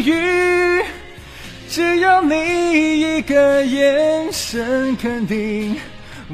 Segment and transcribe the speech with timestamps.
[0.00, 0.82] 遇，
[1.68, 5.76] 只有你一个眼神肯定，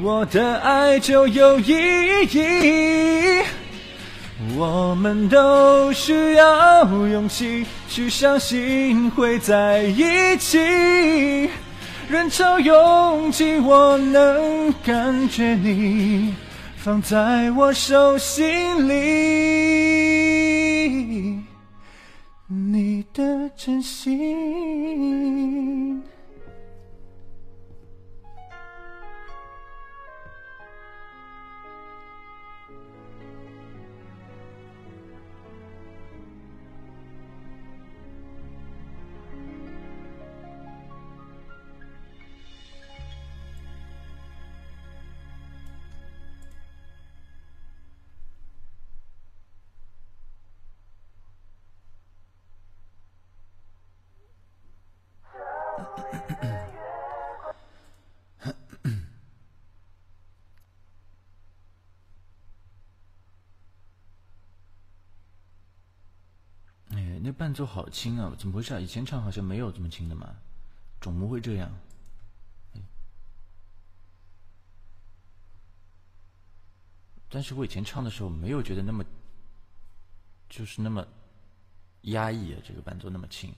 [0.01, 1.73] 我的爱就有意
[2.31, 3.41] 义。
[4.57, 10.57] 我们都需要勇气去相信会在一起，
[12.09, 16.33] 人潮拥挤，我能感觉你
[16.75, 18.97] 放在我手心里，
[22.53, 24.11] 你的真心。
[67.41, 68.35] 伴奏好轻啊！
[68.37, 68.79] 怎么回事啊？
[68.79, 70.29] 以前唱好像没有这么轻的嘛，
[70.99, 71.71] 怎么会这样？
[77.27, 79.03] 但是我以前唱的时候没有觉得那么，
[80.47, 81.03] 就是那么
[82.03, 83.51] 压抑啊，这个伴奏那么轻。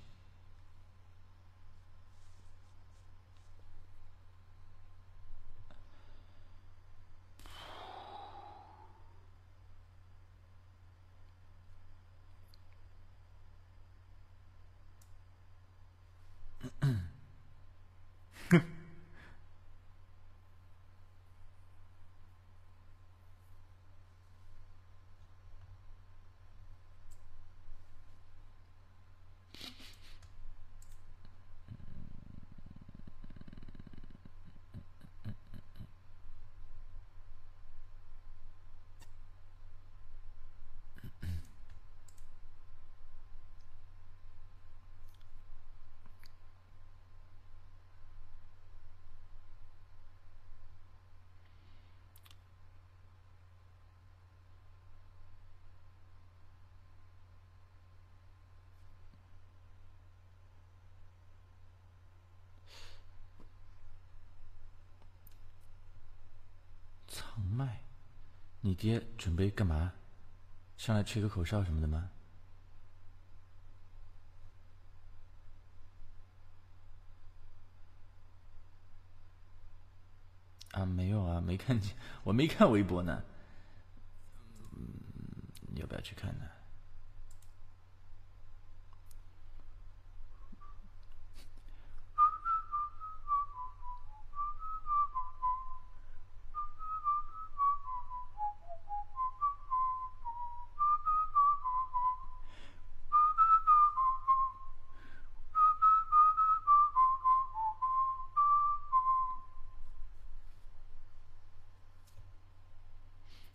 [67.33, 67.81] 长麦，
[68.61, 69.93] 你爹准备干嘛？
[70.77, 72.11] 上来吹个口哨什么的吗？
[80.73, 83.23] 啊，没有啊，没看见，我没看微博呢。
[84.75, 84.93] 嗯，
[85.73, 86.45] 要不要去看呢？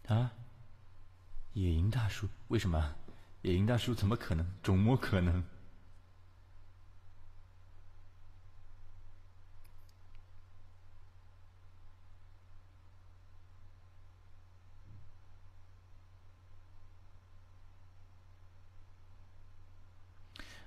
[0.09, 0.33] 啊，
[1.53, 2.27] 野营大叔？
[2.59, 2.97] 为什么？
[3.43, 4.45] 野营大叔怎么可能？
[4.65, 5.45] 怎么可能？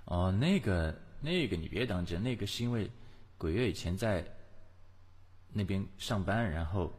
[0.06, 2.90] 哦，那个那个你别当真，那个是因为
[3.38, 4.26] 鬼月以前在
[5.50, 6.98] 那边上班，然后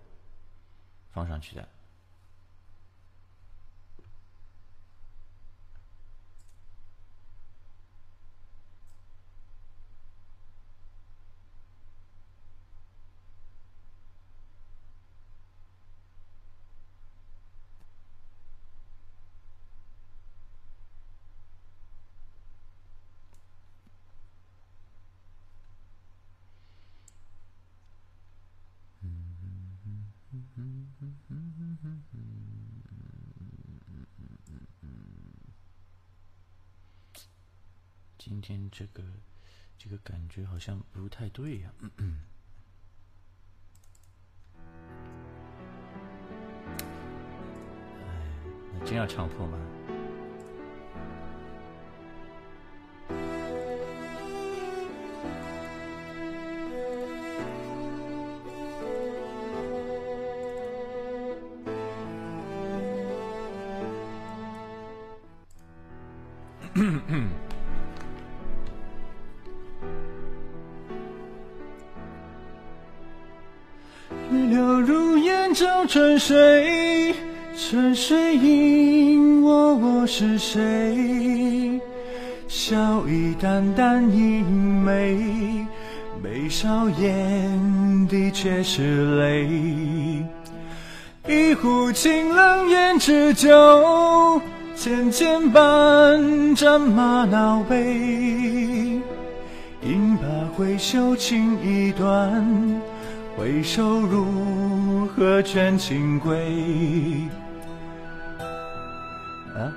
[1.13, 1.67] 放上去的。
[38.19, 38.41] 今
[38.71, 39.03] 这个
[39.77, 41.73] 这个感觉好像不太对呀、
[48.07, 48.17] 哎，
[48.73, 49.59] 那真要强迫吗？
[75.93, 77.15] 春水，
[77.55, 81.79] 春水映我，我是谁？
[82.49, 84.43] 笑意淡淡映
[84.83, 85.67] 眉，
[86.23, 90.25] 眉梢眼底却是泪。
[91.29, 94.41] 一壶清冷胭脂酒，
[94.75, 98.99] 浅浅半盏玛瑙杯。
[99.83, 100.23] 饮罢
[100.57, 102.81] 回首，情意断。
[103.35, 104.62] 回首如
[105.07, 107.29] 何劝清归？
[109.55, 109.71] 啊！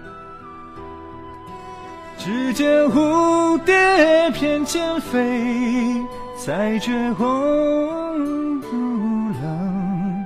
[2.17, 6.03] 只见蝴蝶翩跹飞，
[6.37, 7.25] 才觉红
[8.61, 10.25] 如冷。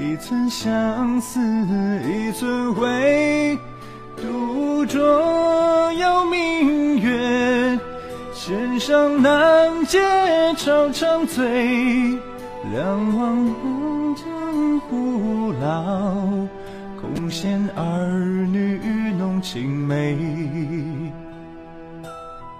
[0.00, 1.38] 一寸相思
[2.02, 3.56] 一寸灰，
[4.16, 7.78] 独酌邀明月，
[8.32, 10.00] 弦上难解
[10.56, 12.18] 长长醉。
[12.72, 12.84] 两
[13.16, 13.54] 望门
[14.78, 16.14] 将胡老，
[17.00, 18.78] 空羡儿女
[19.18, 20.16] 浓情美。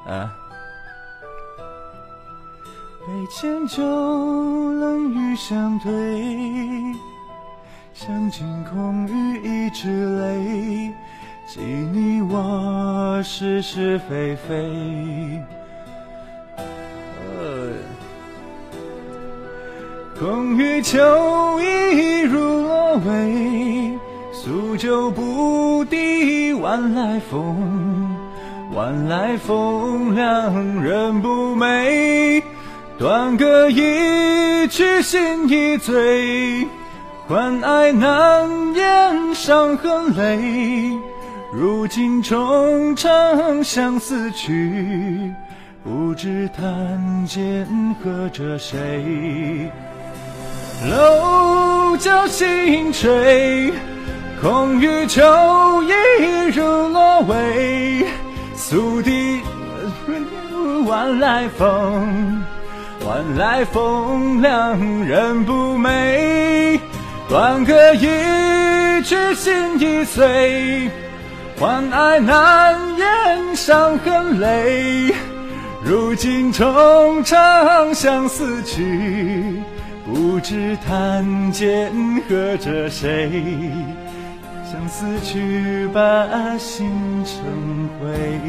[0.05, 0.35] 啊！
[3.07, 6.93] 杯前酒，冷雨相对，
[7.95, 9.89] 相尽空余一纸
[10.19, 10.93] 泪，
[11.47, 15.41] 记你我是是非非。
[20.19, 20.99] 空余秋
[21.61, 23.97] 意如落微，
[24.33, 28.17] 宿酒不敌晚来风。
[28.75, 32.43] 晚来风凉人不寐，
[32.99, 36.67] 断歌一曲心已醉。
[37.29, 40.99] 欢爱难言伤痕泪，
[41.53, 45.33] 如今重唱相思曲，
[45.85, 47.65] 不知弹剑
[48.03, 49.71] 和着谁。
[50.87, 53.73] 楼角星垂，
[54.41, 55.21] 空余秋
[55.83, 58.07] 意如落微。
[58.55, 59.41] 宿笛
[60.87, 62.45] 晚来风，
[63.05, 66.79] 晚来风凉人不寐。
[67.29, 70.89] 断歌一曲心已碎，
[71.59, 75.13] 欢爱难言伤痕累。
[75.83, 79.58] 如今重唱相思曲。
[80.39, 81.93] 不知弹剑
[82.29, 83.29] 和着谁，
[84.65, 86.93] 相思曲把心
[87.25, 88.41] 成灰。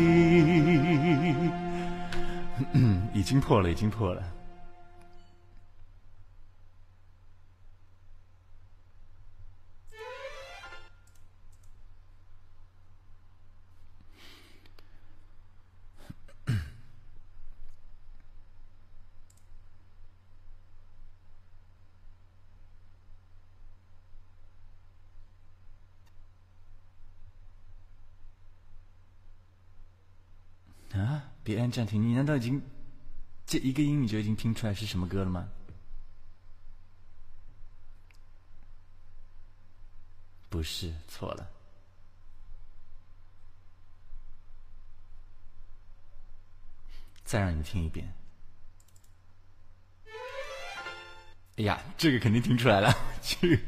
[3.11, 4.21] 已经破了，已经破了。
[31.49, 32.07] 别按暂停！
[32.07, 32.61] 你难道已经
[33.47, 35.49] 这一个音你就已经听出来是什么歌了吗？
[40.47, 41.49] 不是，错了。
[47.23, 48.13] 再让你听一遍。
[51.57, 52.93] 哎呀，这个肯定听出来了，
[53.23, 53.59] 去。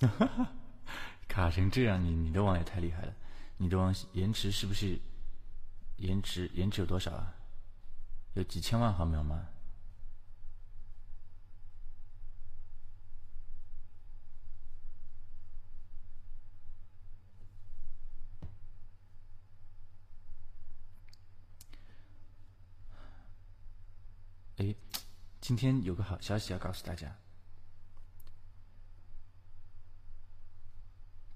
[1.28, 3.14] 卡成这样，你你的网也太厉害了！
[3.56, 4.98] 你的网延迟是不是
[5.96, 7.34] 延迟延迟有多少啊？
[8.34, 9.48] 有几千万毫秒吗？
[24.58, 24.74] 哎，
[25.40, 27.16] 今天有个好消息要告诉大家。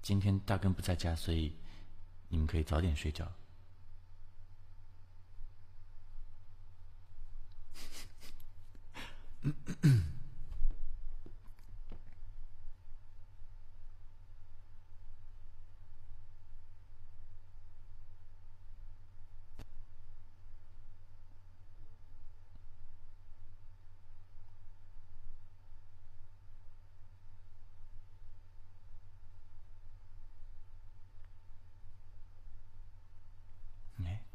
[0.03, 1.55] 今天大根不在家，所以
[2.27, 3.31] 你们可以早点睡觉。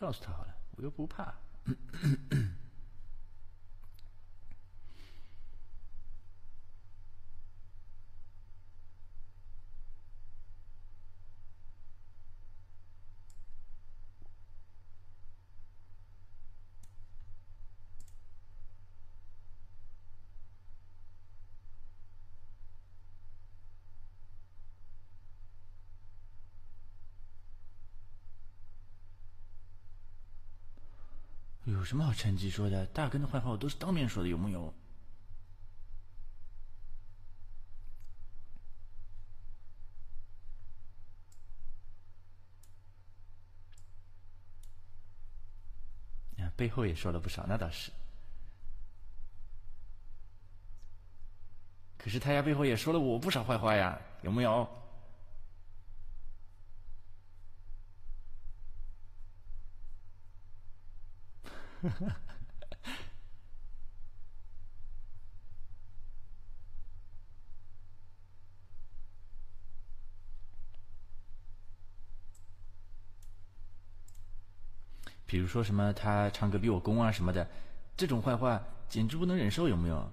[0.08, 1.34] 告诉他好了，我又不怕。
[31.88, 32.84] 什么好趁机说的？
[32.88, 34.74] 大根的坏话我都是当面说的，有木有？
[46.36, 47.90] 呀，背后也说了不少，那倒是。
[51.96, 54.68] 可是他家背后也说了我不少坏话呀，有木有？
[75.26, 77.46] 比如说什么他唱歌比我公啊什么的，
[77.96, 80.10] 这种坏话简直不能忍受，有没有？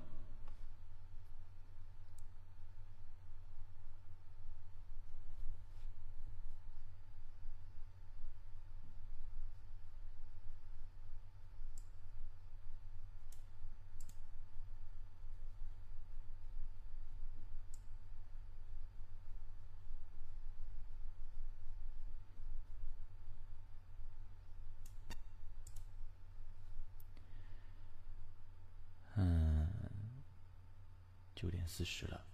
[31.35, 32.25] 九点四十了，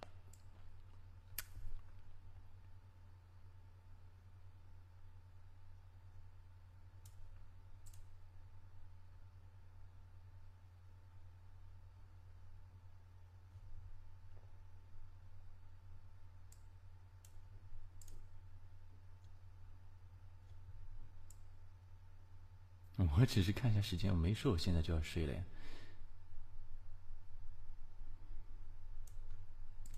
[23.14, 25.44] 我只是看一下时间，我没说我现在就要睡了呀。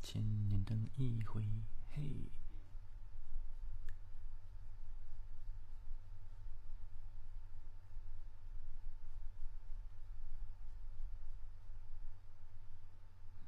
[0.02, 1.42] 千年等一回，
[1.92, 2.30] 嘿。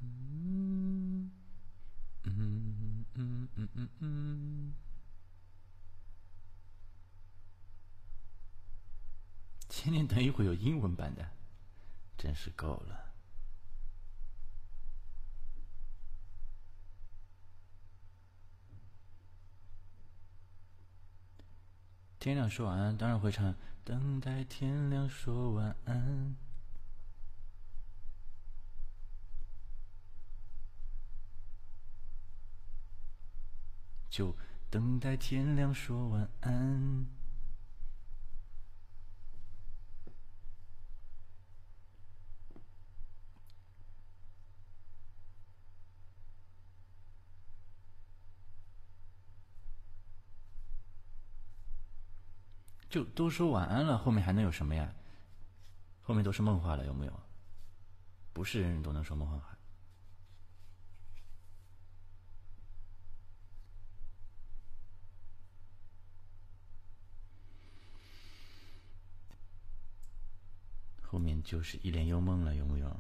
[0.01, 1.31] 嗯
[2.25, 4.75] 嗯嗯嗯嗯嗯。
[10.17, 11.29] 千年等一会有英文版的，
[12.17, 13.13] 真是够了。
[22.19, 23.55] 天亮说晚安，当然会唱。
[23.85, 26.35] 等待天亮说晚安，
[34.09, 34.35] 就
[34.71, 37.07] 等待天亮说晚安。
[52.97, 54.91] 就都说晚安了，后面还能有什么呀？
[56.01, 57.13] 后面都是梦话了，有没有？
[58.33, 59.59] 不是人人都能说梦话。
[71.03, 72.99] 后面就是一帘幽梦了，有没有？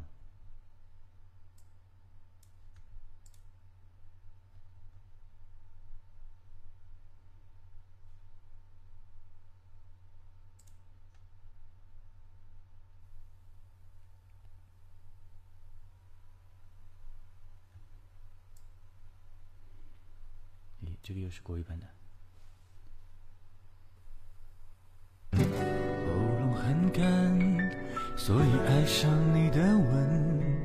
[21.02, 21.87] 这又是国语版的。
[25.32, 25.42] 喉
[26.40, 27.02] 咙很干，
[28.16, 30.56] 所以爱上你的吻。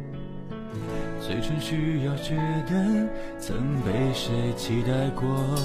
[1.22, 2.36] 嘴唇需要觉
[2.68, 3.08] 得
[3.40, 5.56] 曾被谁期待过。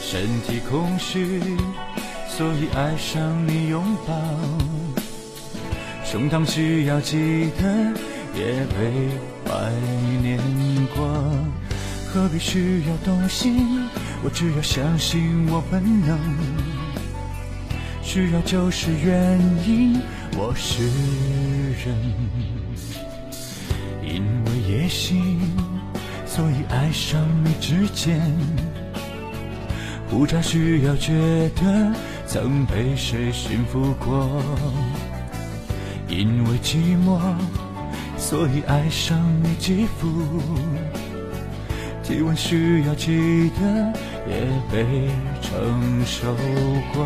[0.00, 1.40] 身体空虚，
[2.28, 4.14] 所以爱上你拥抱。
[6.04, 7.92] 胸膛需要记得，
[8.34, 9.10] 也被
[9.44, 9.70] 怀
[10.22, 10.38] 念
[10.94, 11.53] 过。
[12.14, 13.88] 何必需要动心？
[14.22, 16.16] 我只要相信我本能。
[18.04, 20.00] 需要就是原因，
[20.36, 20.84] 我是
[21.84, 21.96] 人。
[24.00, 25.40] 因为野心，
[26.24, 28.20] 所以爱上你之间。
[30.08, 31.92] 护照需要觉得
[32.28, 34.40] 曾被谁驯服过？
[36.08, 37.18] 因为寂寞，
[38.16, 40.08] 所以爱上你肌肤。
[42.04, 43.92] 体温需要记得，
[44.28, 44.84] 也被
[45.40, 46.34] 承受
[46.92, 47.04] 过。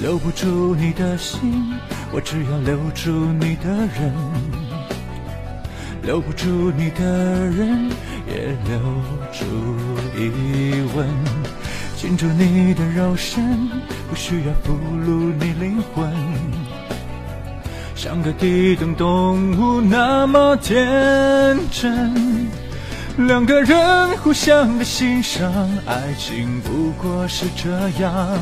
[0.00, 1.74] 留不住你的心，
[2.10, 4.12] 我只要留住你的人。
[6.02, 7.04] 留不住你的
[7.50, 7.90] 人，
[8.26, 8.80] 也留
[9.30, 9.44] 住
[10.16, 11.06] 一吻。
[11.94, 13.68] 紧住你的肉身，
[14.08, 16.10] 不需要俘虏你灵魂。
[17.94, 22.49] 像个低等动物那么天真，
[23.26, 25.52] 两个人互相的欣赏，
[25.86, 27.70] 爱情不过是这
[28.02, 28.38] 样。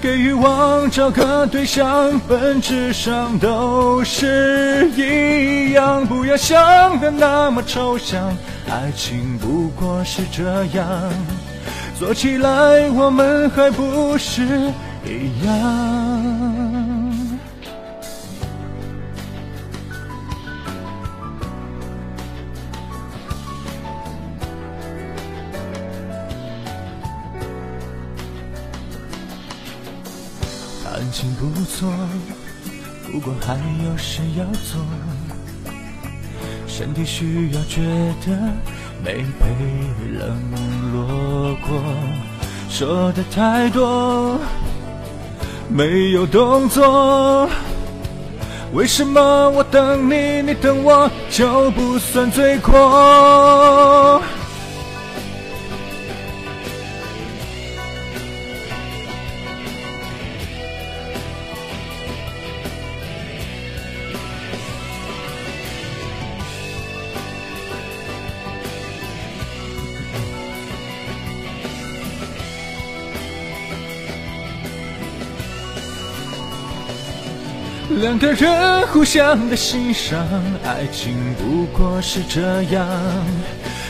[0.00, 6.06] 给欲望找个对象，本质上都是一样。
[6.06, 8.36] 不要想的那么抽象，
[8.68, 10.86] 爱情不过是这样。
[11.98, 14.42] 做起来我们还不是
[15.04, 16.75] 一样。
[31.34, 31.92] 不错，
[33.10, 33.54] 不过还
[33.84, 34.80] 有事要做。
[36.66, 37.80] 身体需要觉
[38.26, 38.36] 得
[39.02, 39.46] 没被
[40.18, 40.36] 冷
[40.92, 41.80] 落过，
[42.68, 44.38] 说的太多，
[45.68, 47.48] 没有动作。
[48.72, 54.20] 为什么我等你，你等我就不算罪过？
[78.06, 80.24] 两个人互相的欣赏，
[80.64, 82.86] 爱情不过是这样。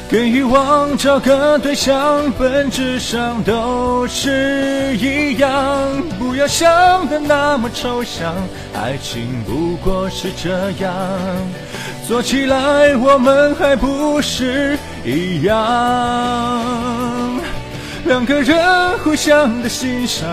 [0.09, 5.53] 跟欲望找个对象，本质上都是一样。
[6.19, 8.35] 不要想的那么抽象，
[8.75, 10.91] 爱情不过是这样。
[12.09, 15.55] 做起来我们还不是一样。
[18.07, 20.27] 两个人互相的欣赏，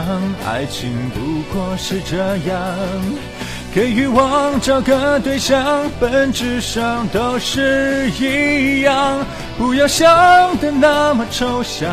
[0.47, 2.55] 爱情不过是这样。
[3.73, 9.25] 给欲望找个对象，本质上都是一样。
[9.57, 10.07] 不要想
[10.59, 11.89] 的那么抽象，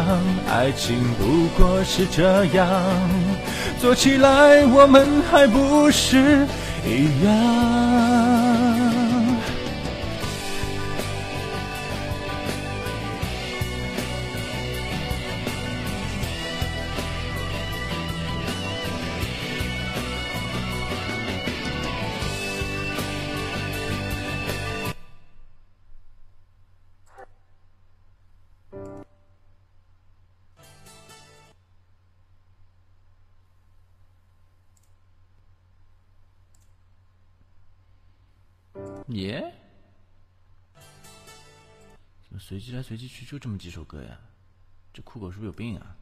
[0.46, 2.68] 爱情不过是这样。
[3.80, 6.46] 做起来我们还不是
[6.86, 7.89] 一样。
[39.12, 39.54] 耶？
[42.22, 44.18] 怎么随机来随机去就这么几首歌呀？
[44.92, 45.96] 这酷狗是不是有病啊？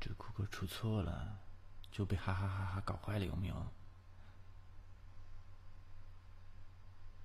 [0.00, 1.40] 这酷狗出错了，
[1.90, 3.72] 就被哈哈哈哈搞坏了，有没有？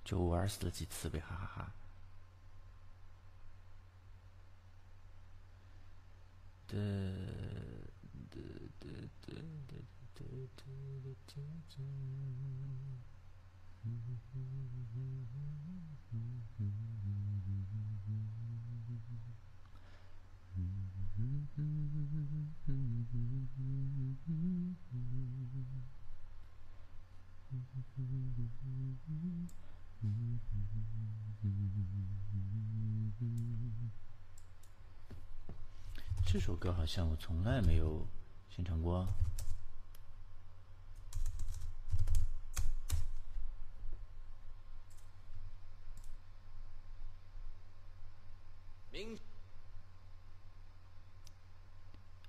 [0.04, 1.74] 就玩死了几次呗，哈哈哈。
[36.26, 38.06] 这首歌好像我从来没有
[38.50, 39.06] 现场过。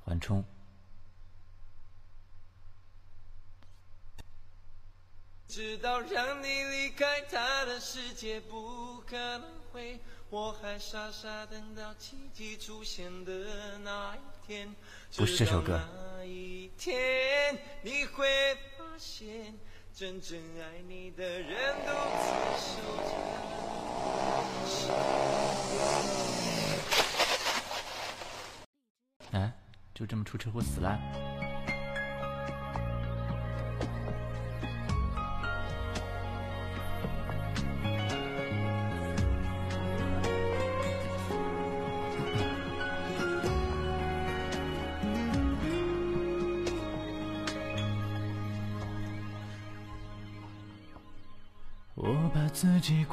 [0.05, 0.54] 缓冲。
[5.55, 9.41] 直到让你离开他的世界，不可能
[9.71, 9.97] 会，
[10.29, 14.75] 我还傻傻等到奇迹出现的那一天
[15.15, 15.79] 不是这首歌。
[29.31, 29.53] 哎，
[29.93, 30.99] 就这么出车祸死了。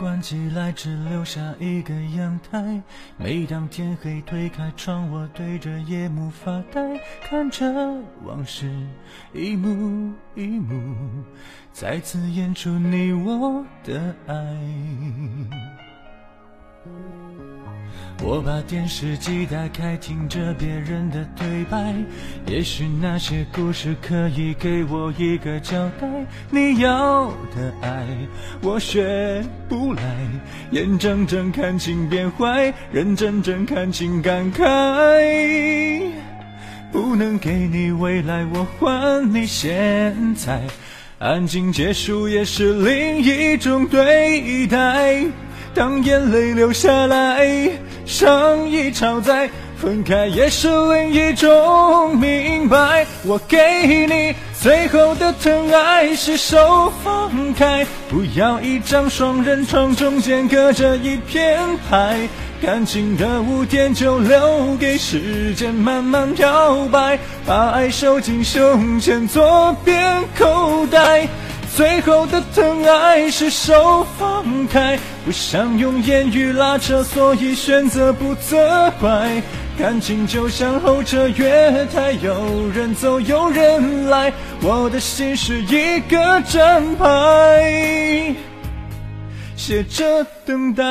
[0.03, 2.83] 关起来，只留下一个阳台。
[3.17, 7.73] 每当天黑，推开窗，我对着夜幕发呆，看着
[8.25, 8.69] 往事
[9.33, 11.25] 一幕一幕，
[11.73, 15.92] 再次演出你我的爱。
[18.25, 21.93] 我把电视机打开，听着别人的对白，
[22.47, 26.09] 也许那些故事可以给我一个交代。
[26.49, 28.07] 你要的爱，
[28.61, 30.03] 我学不来，
[30.71, 34.63] 眼睁睁看情变坏，人真正看情感慨。
[36.93, 40.63] 不能给你未来，我还你现在，
[41.19, 45.25] 安静结束也是另一种对待。
[45.75, 47.49] 当眼泪流下来，
[48.05, 53.07] 伤已超载，分开也是另一种明白。
[53.25, 61.59] 我给你最后的疼爱，是手放开，不要一张双人床，中间隔着一片
[61.89, 62.29] 海。
[62.61, 71.27] 感情的污点就留给时间慢慢漂白，把爱收进胸前左边口袋。
[71.75, 79.43] 最后的疼爱是手放开，不想用言语拉扯，所以选择不责怪。
[79.79, 84.31] 感情就像候车月台，有人走有人来，
[84.61, 88.35] 我的心是一个站牌，
[89.57, 90.85] 写着等待。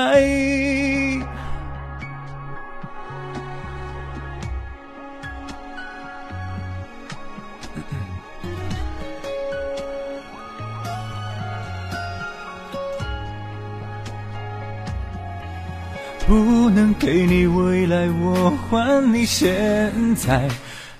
[16.31, 20.47] 不能给你未来，我还你现在。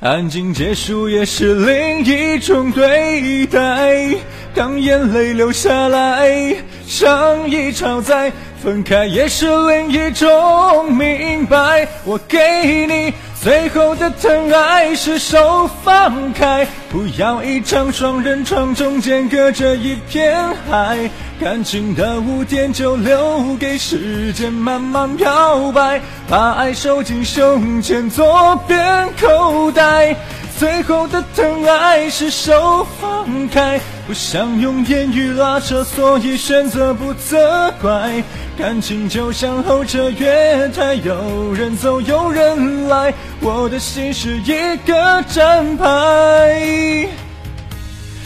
[0.02, 4.14] 安静结束也是另一种对待。
[4.54, 6.54] 当眼泪流下来，
[6.86, 8.30] 伤已超载，
[8.62, 11.88] 分开也是另一种明白。
[12.04, 13.14] 我给你。
[13.42, 21.10] 最后的疼爱是手放开，不要一张双人床，中间隔着一片海。
[21.40, 26.00] 感情的污点就留给时间慢慢漂白，
[26.30, 30.16] 把爱收进胸前左边口袋。
[30.62, 38.24] 最后的疼爱是手放开，不想用言语拉扯，所以选择不责怪。
[38.60, 47.08] 感情就像候车月台，有人走有人来，我的心是一个站牌，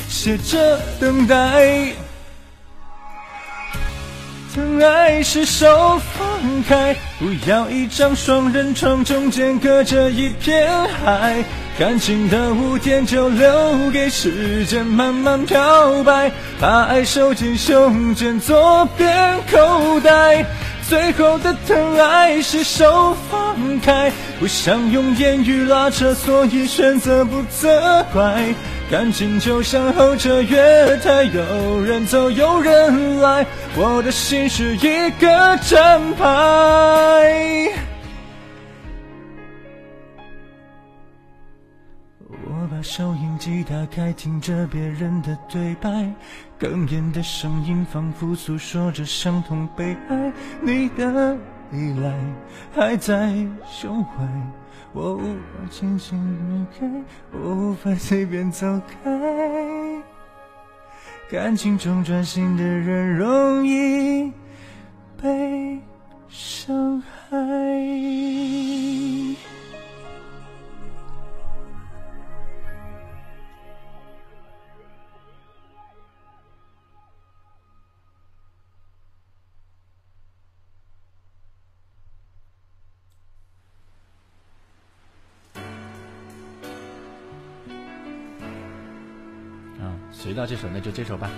[0.10, 1.94] 写着等待。
[4.54, 10.70] 疼爱是手放开，不要一张双人床，中间隔着一片
[11.02, 11.42] 海。
[11.78, 20.46] 感情的污点就留给时间慢慢漂白，把爱收进胸前左边口袋。
[20.88, 24.10] 最后的疼爱是手放开，
[24.40, 28.54] 不想用言语拉扯，所以选择不责怪。
[28.90, 37.95] 感情就像候车月台，有人走有人来，我的心是一个站牌。
[42.86, 45.90] 收音机打开，听着别人的对白，
[46.60, 50.32] 哽咽的声音仿佛诉说着伤痛悲哀。
[50.62, 51.36] 你的
[51.72, 52.14] 依赖
[52.76, 53.34] 还在
[53.68, 54.24] 胸怀，
[54.94, 56.16] 我无法轻轻
[56.48, 56.88] 离开，
[57.34, 59.12] 我无法随便走开。
[61.28, 64.32] 感情中专心的人容易
[65.20, 65.80] 被
[66.30, 67.36] 伤害。
[90.26, 91.30] 随到这首，那就这首吧。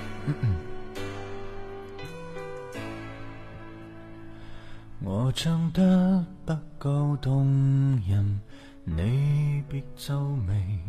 [5.01, 8.39] 我唱得不够动人，
[8.85, 10.79] 你别皱眉。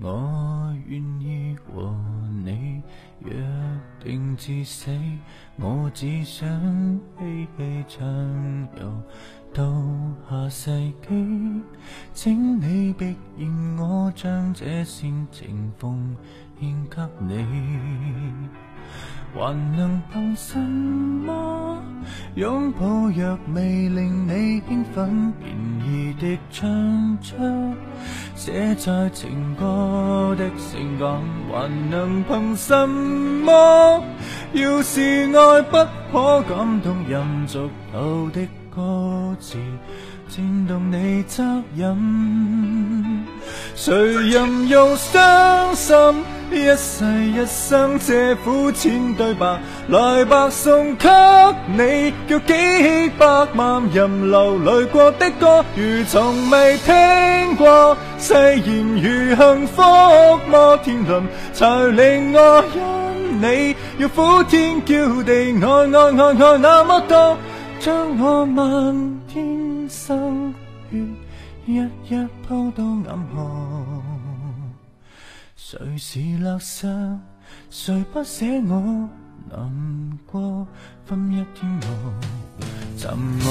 [0.00, 1.94] 我愿意和
[2.42, 2.80] 你
[3.18, 3.32] 约
[4.00, 4.90] 定至死，
[5.56, 6.48] 我只想
[7.18, 9.02] 嬉戏畅游
[9.52, 9.64] 到
[10.30, 10.70] 下世
[11.06, 11.62] 纪。
[12.14, 16.16] 请你别嫌我将这线情奉
[16.60, 17.44] 献给你。
[19.34, 21.82] 还能凭什么
[22.34, 23.10] 拥抱？
[23.10, 27.36] 若未令你兴奋，便宜的唱出
[28.34, 31.20] 写在情歌的性感，
[31.52, 34.02] 还能凭什么？
[34.54, 35.76] 要是爱不
[36.10, 39.58] 可感动人俗套的歌词，
[40.28, 41.42] 战动你责
[41.76, 43.24] 任，
[43.74, 45.96] 谁人又伤心？
[46.50, 51.06] 一世一生这肤浅对白，来白送给
[51.66, 57.96] 你，叫几百万人流泪过的歌，如从未听过。
[58.18, 59.82] 誓言如幸福
[60.50, 67.36] 摩天轮，才令我因你要呼天叫地，爱爱爱爱那么多，
[67.78, 70.54] 将我漫天心
[70.90, 70.98] 血
[71.66, 71.76] 一
[72.08, 74.02] 一抛到银河。
[75.56, 77.18] 谁是垃圾？
[77.70, 79.08] 谁不舍我
[79.50, 80.66] 难过？
[81.04, 81.86] 分一天我
[82.96, 83.46] 怎我？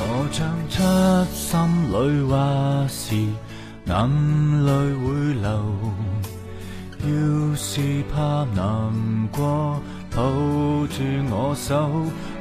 [0.00, 0.02] 我
[0.32, 0.76] 唱出
[1.34, 1.48] 心
[1.90, 1.94] 里
[2.30, 3.16] 话时，
[3.88, 5.50] 眼泪会流。
[7.00, 7.80] 要是
[8.14, 9.80] 怕难过。
[10.16, 11.88] 抱住我手，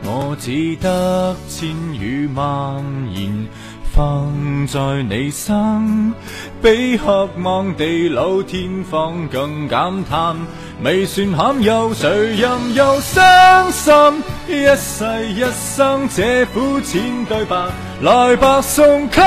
[0.03, 2.83] 我只得千语万
[3.13, 3.45] 言
[3.93, 6.13] 放在你心，
[6.60, 10.36] 比渴望地老天荒更感叹。
[10.81, 13.93] 未算罕有，谁人又伤心？
[14.47, 17.67] 一世一生这肤浅对白，
[17.99, 19.21] 来吧送给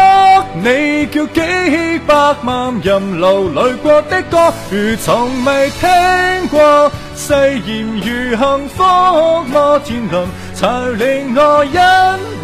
[0.63, 6.93] 你，叫几百万人流泪过的歌，如从未听过。
[7.17, 7.35] 誓
[7.67, 8.85] 言如幸福
[9.53, 11.81] 摩天轮，才令我因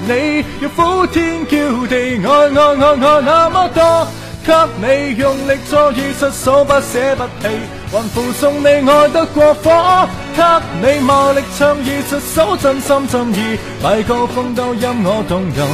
[0.09, 4.07] 你要呼天叫地，爱爱爱爱那么多，
[4.45, 7.49] 给你用力坐意失所不舍不弃，
[7.93, 10.43] 还附送你爱得过火，给
[10.83, 15.69] 你麻力唱意出手真心真意，米高峰都因我动容，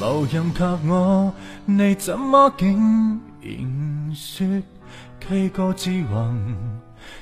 [0.00, 1.32] 无人及我，
[1.64, 4.46] 你怎么竟然说
[5.18, 6.38] K 歌之王？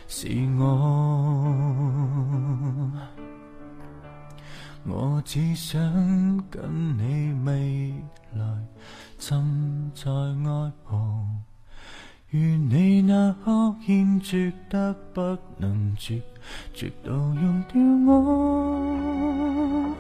[0.07, 1.55] 是我，
[4.85, 5.81] 我只想
[6.51, 7.95] 跟你未
[8.35, 8.45] 来
[9.17, 11.25] 浸在爱河，
[12.31, 16.21] 如你那刻欠绝得不能绝，
[16.75, 17.81] 绝到用掉
[18.13, 19.95] 我。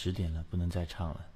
[0.00, 1.26] 十点了，不能再唱了。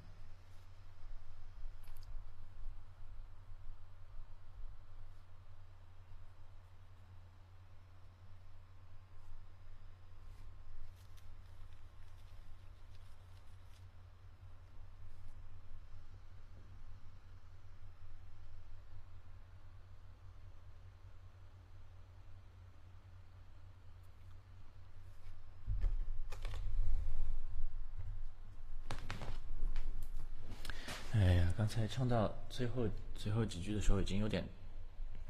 [31.54, 34.44] 刚才唱到最后最后几句的时候，已经有点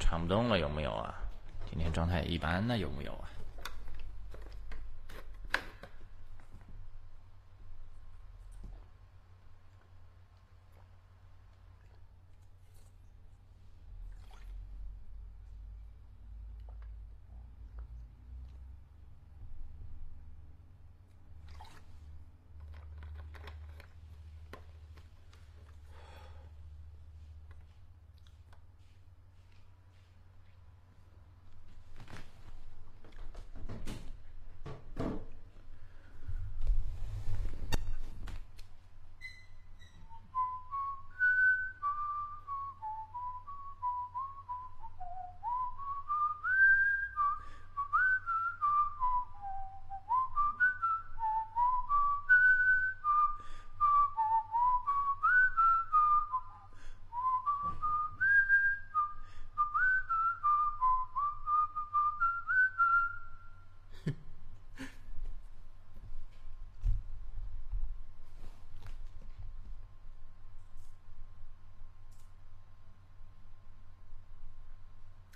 [0.01, 1.15] 唱不动了，有没有啊？
[1.71, 3.31] 今天状态一般呢，有没有啊？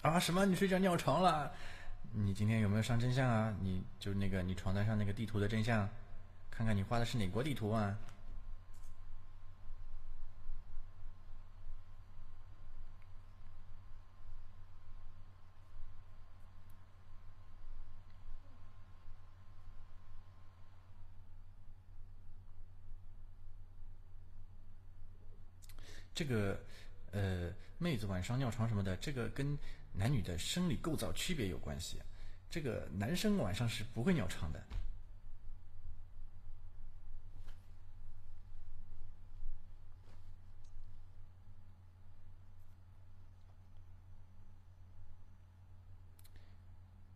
[0.07, 0.47] 啊，什么？
[0.47, 1.53] 你睡觉尿床了？
[2.12, 3.55] 你今天有没有上真相啊？
[3.61, 5.88] 你就那个你床单上那个地图的真相，
[6.51, 7.99] 看看你画的是哪国地图啊？
[26.14, 26.59] 这个，
[27.12, 29.56] 呃，妹子晚上尿床什么的，这个跟
[29.92, 32.02] 男女的生理构造区别有关系。
[32.50, 34.62] 这个男生晚上是不会尿床的。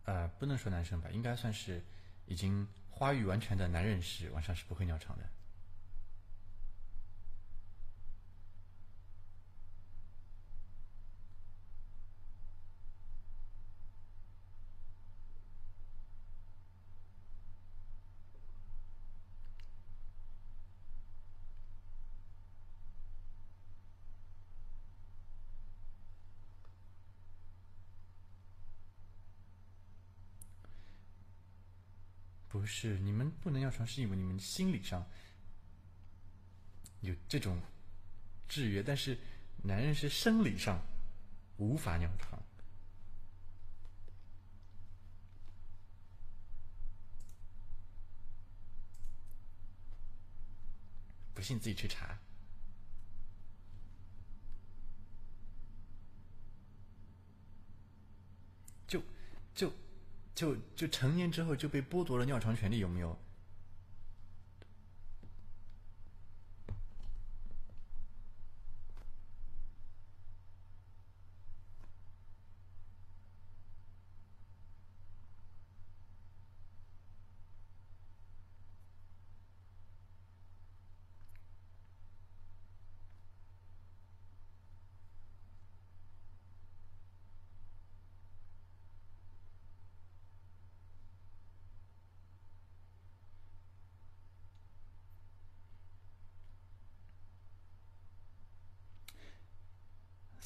[0.05, 1.81] 呃，不能说男生吧，应该算是
[2.25, 5.25] 已经发育完全的男人是晚上是不会尿床的。
[32.71, 35.05] 是你们不能尿床，是因为你们心理上
[37.01, 37.61] 有这种
[38.47, 39.19] 制约，但是
[39.63, 40.81] 男人是生理上
[41.57, 42.41] 无法尿床。
[51.33, 52.17] 不信自己去查，
[58.87, 59.03] 就
[59.53, 59.73] 就。
[60.33, 63.17] 就就成年之后就被剥夺了尿床权利，有没有？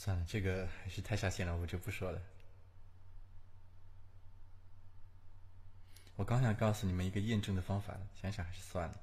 [0.06, 2.22] 算了，这个还是太下线了，我就不说了。
[6.16, 9.02] 我刚想告诉你们一个验证的方法，想想还是算了。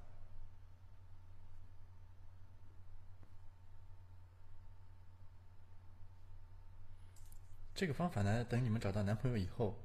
[7.74, 9.76] 这个方法呢，等你们找到男朋友以后，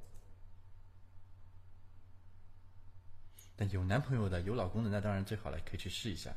[3.55, 6.31] 但有男朋友的、有老公的，那当然最好了，可以去试一下。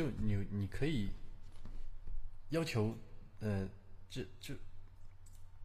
[0.00, 1.10] 就你你可以
[2.48, 2.96] 要求，
[3.40, 3.68] 呃，
[4.08, 4.54] 就就，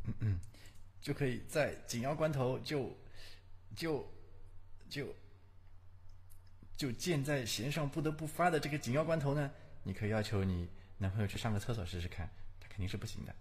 [0.04, 0.40] 嗯嗯，
[1.00, 2.94] 就可以在紧要关头就
[3.78, 4.06] 就
[4.90, 5.08] 就
[6.76, 9.50] 就箭在弦上不得不发的这个紧要关头呢，
[9.84, 13.34] 你可以要求你男朋友去上个厕所试试看，他肯定是不行的。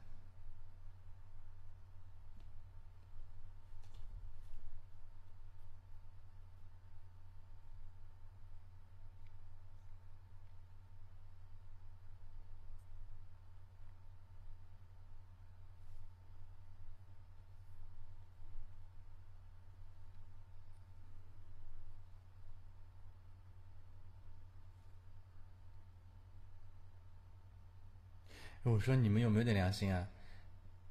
[28.72, 30.08] 我说你们有没有点良心啊？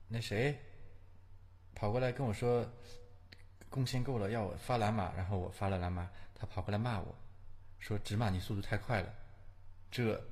[0.08, 0.58] 那谁
[1.74, 2.64] 跑过来跟我说
[3.70, 7.16] 贡献够了，要我发蓝码，然后我发了蓝码，他跑过来骂我
[7.80, 9.14] 说只骂你速度太快了，
[9.90, 10.24] 这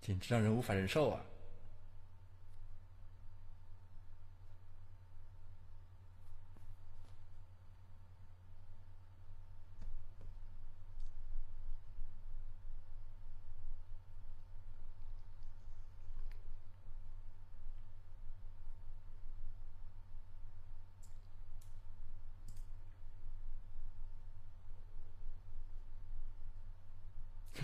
[0.00, 1.24] 简直让人无法忍受啊！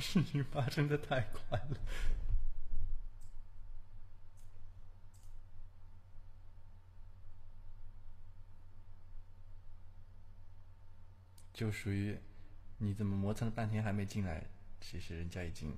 [0.05, 1.77] 事情发生的太快了，
[11.53, 12.17] 就属于
[12.79, 14.47] 你怎么磨蹭了半天还没进来？
[14.81, 15.77] 其实人家已经。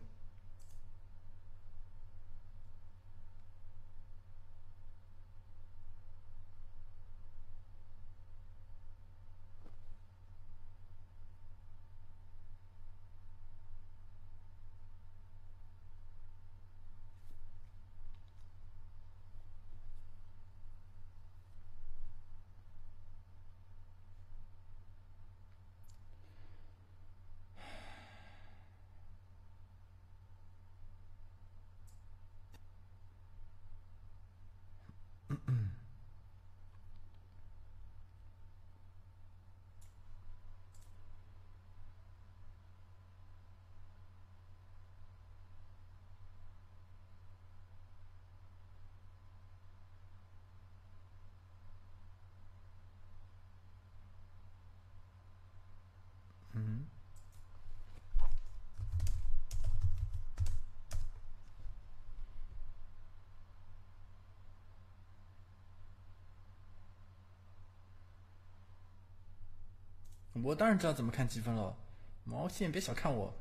[70.43, 71.77] 我当然知道怎么看积分了，
[72.25, 73.35] 毛线别小看我。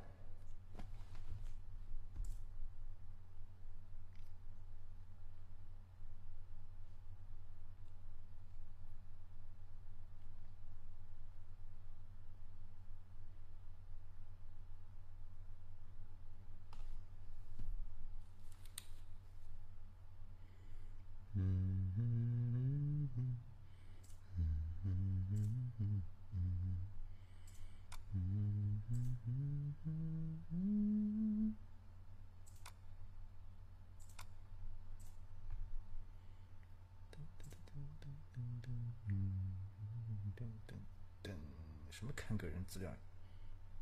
[41.97, 42.93] 什么看个人资料？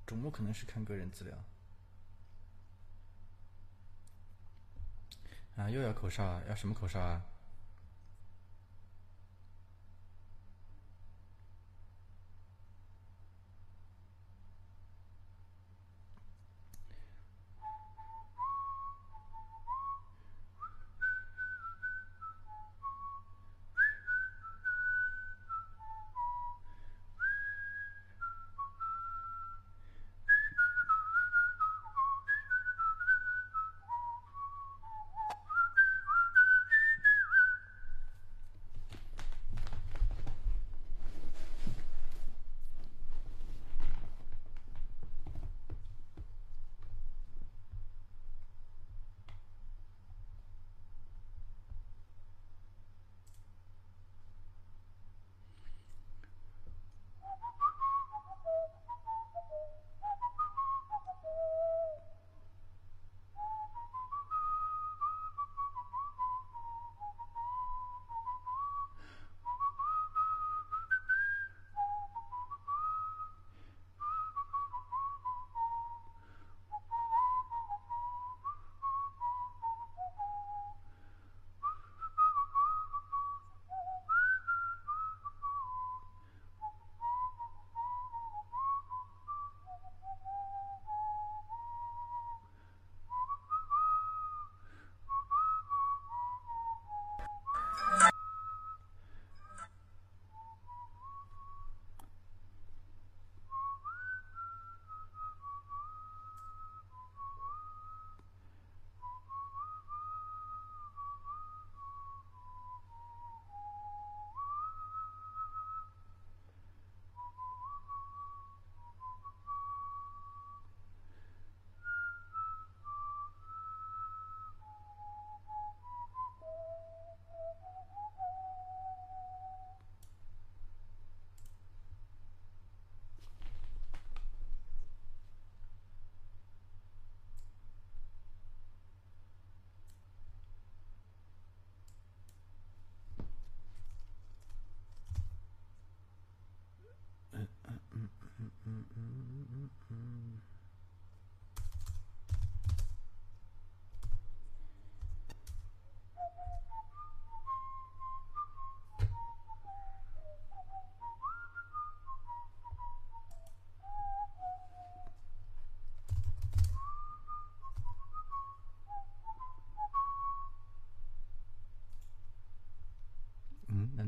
[0.05, 1.43] 周末可能是看个人资料。
[5.55, 6.43] 啊，又要口哨啊？
[6.47, 7.25] 要什么口哨啊？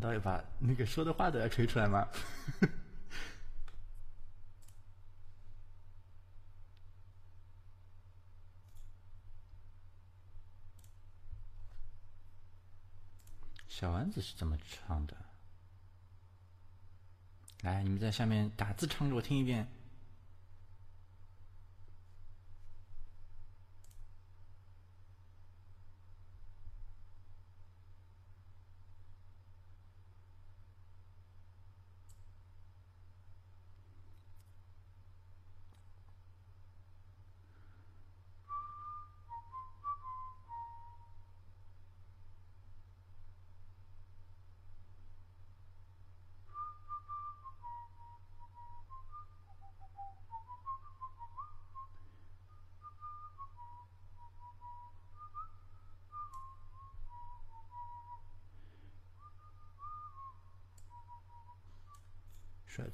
[0.06, 2.08] 难道要把那个说的话都要吹出来吗？
[13.68, 15.18] 小丸子是怎么唱的？
[17.64, 19.68] 来，你们在下面打字唱给我听一遍。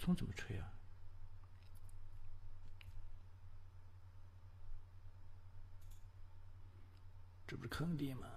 [0.01, 0.73] 风怎么吹啊？
[7.45, 8.27] 这不是坑爹吗？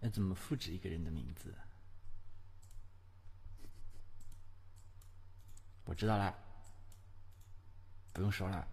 [0.00, 1.54] 那怎么复制一个人的名字？
[5.84, 6.36] 我知道了，
[8.12, 8.66] 不用说了，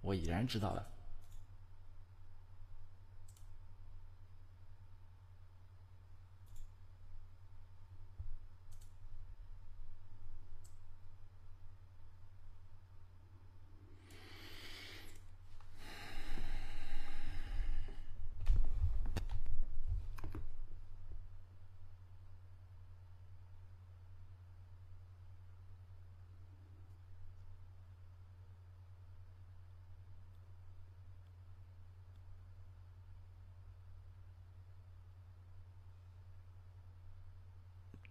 [0.00, 0.99] 我已然知道了。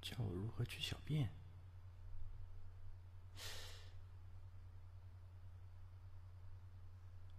[0.09, 1.29] 教我如何去小便？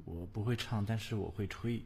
[0.05, 1.85] 我不会唱，但是我会吹。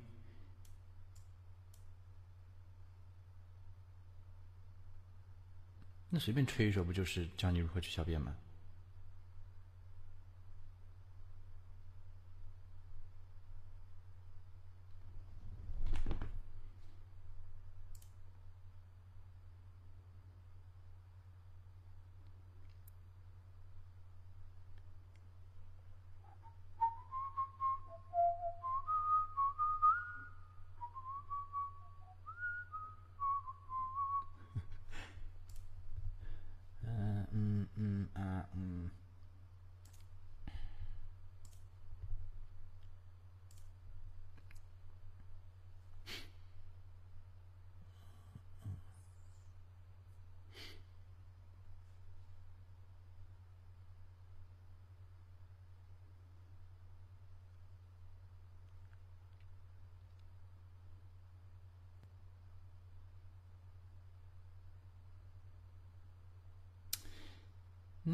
[6.11, 8.37] 那随便吹一首，不就是教你如何去小便吗？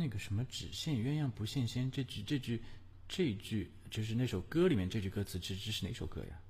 [0.01, 2.63] 那个什么“只羡鸳鸯不羡仙”这句，这句，
[3.07, 6.41] 这句就是那首歌里面这句歌词，这这是哪首歌呀？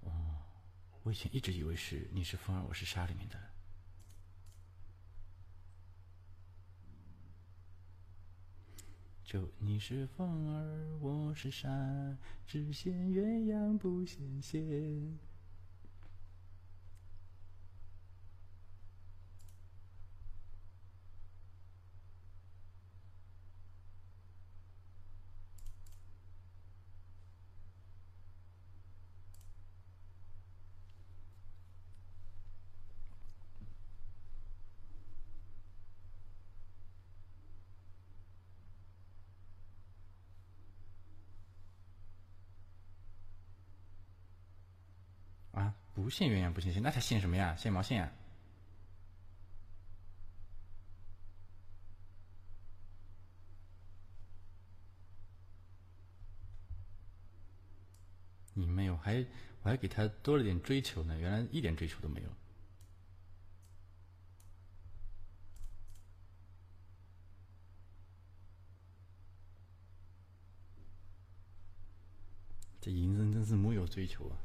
[0.00, 0.40] 哦，
[1.02, 3.38] 我以前一直以为是《你是风儿我是沙》里面的。
[9.22, 11.68] 就你是风儿我是沙，
[12.46, 15.18] 只羡鸳鸯不羡仙。
[45.96, 47.56] 不羡鸳鸯不羡仙，那他羡什么呀？
[47.58, 48.12] 羡毛线啊！
[58.52, 59.24] 你没有，还
[59.62, 62.28] 我还给他多了点追求呢，原来一点追求都没有。
[72.82, 74.36] 这银子真是木有追求啊！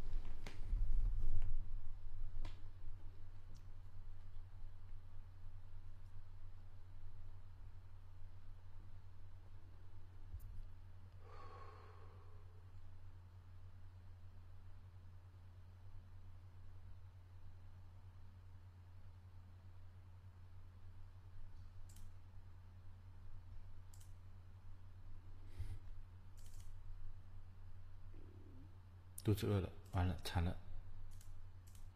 [29.34, 30.54] 肚子饿了，完了，惨了！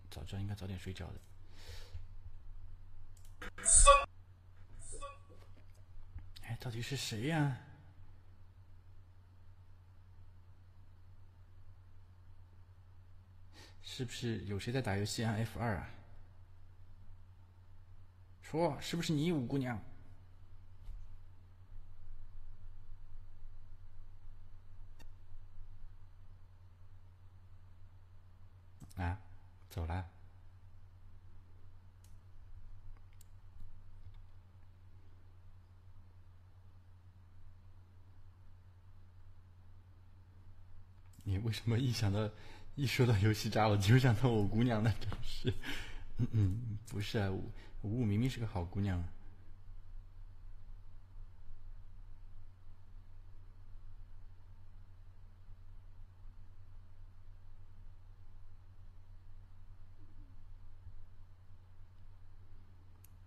[0.10, 1.20] 早知道应该早点睡觉的。
[6.44, 7.58] 哎，到底是谁呀？
[13.84, 15.90] 是不是有谁在打游戏按 F 二啊？
[18.44, 19.78] 说，是不是你五姑娘？
[28.96, 29.20] 啊，
[29.70, 30.06] 走了。
[41.28, 42.30] 你为什么一想到
[42.76, 44.94] 一说到游戏渣，我就想到我姑娘呢？
[45.00, 45.54] 真是，
[46.18, 49.04] 嗯嗯，不是啊，五五明明是个好姑娘。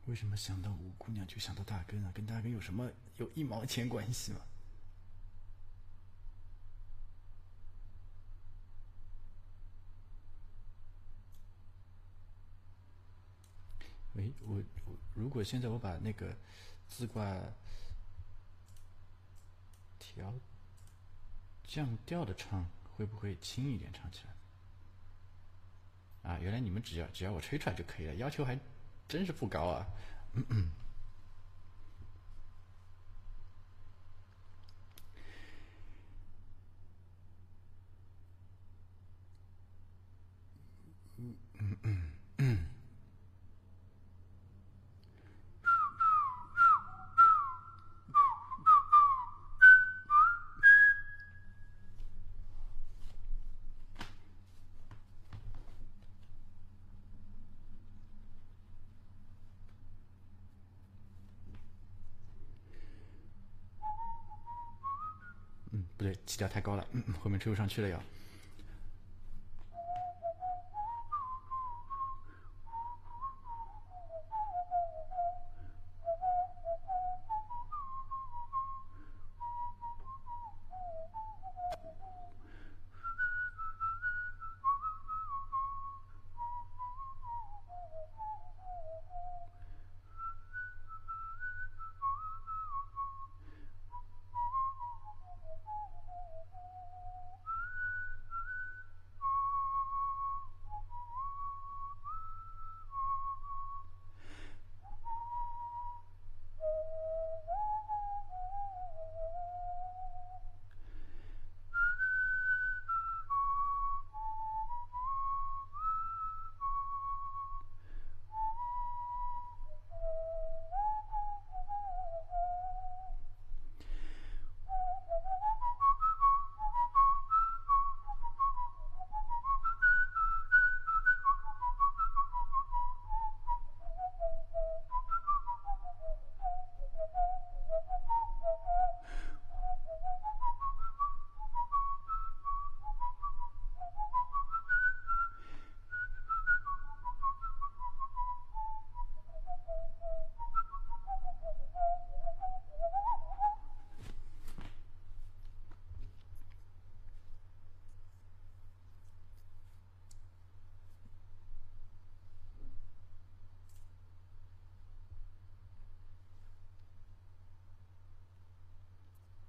[0.09, 2.11] 为什么想到五姑娘就想到大根啊？
[2.14, 4.40] 跟大根有什么有一毛钱关系吗？
[14.14, 16.34] 喂，我我如果现在我把那个
[16.88, 17.38] 字挂
[19.98, 20.34] 调
[21.62, 24.32] 降调的唱，会不会轻一点唱起来？
[26.30, 28.59] 啊，原来你们只要只要我吹出来就可以了，要求还
[29.09, 29.86] 真是不高啊。
[30.34, 30.70] 嗯嗯。
[41.18, 42.09] 嗯嗯。
[65.72, 68.01] 不对，调太高了，嗯，后面吹不上去了要。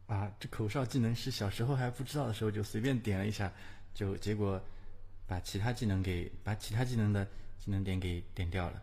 [0.07, 3.51] 啊，这口哨技能是小时候还不知道的时候就随便点了一下，
[3.93, 4.61] 就结果
[5.27, 7.25] 把其他技能给把其他技能的
[7.57, 8.81] 技能点给点掉了。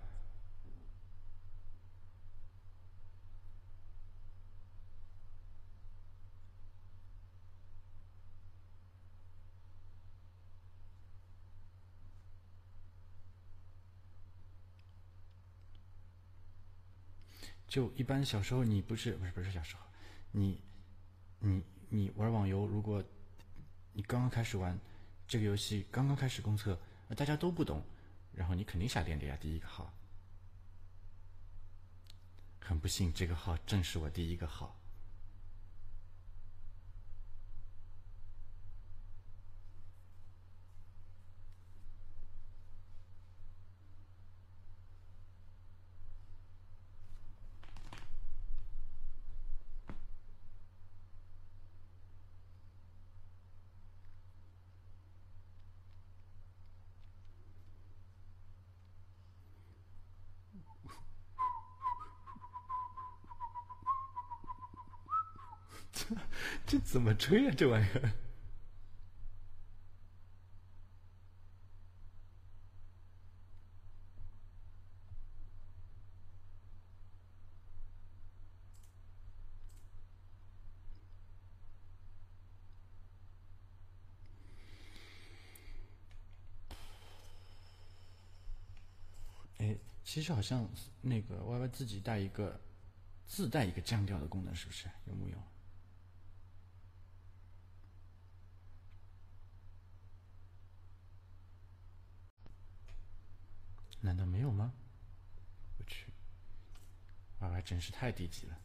[17.66, 19.82] 就一般小时候你不是不是不是小时候，
[20.32, 20.60] 你。
[21.38, 23.02] 你你玩网游，如果
[23.92, 24.78] 你刚刚开始玩
[25.26, 26.78] 这个游戏，刚刚开始公测，
[27.16, 27.82] 大家都不懂，
[28.32, 29.92] 然后你肯定下电的呀，第一个号。
[32.60, 34.76] 很不幸，这个号正是我第一个号。
[67.26, 67.54] 这怎么吹啊？
[67.56, 68.12] 这玩意儿！
[89.58, 90.68] 哎，其实好像
[91.00, 92.60] 那个 Y Y 自己带一个
[93.26, 94.88] 自带一个降调的功能，是不是？
[95.06, 95.36] 有木有？
[104.06, 104.72] 难道没有吗？
[105.78, 106.12] 我去。
[107.40, 108.56] 22真是太低级了。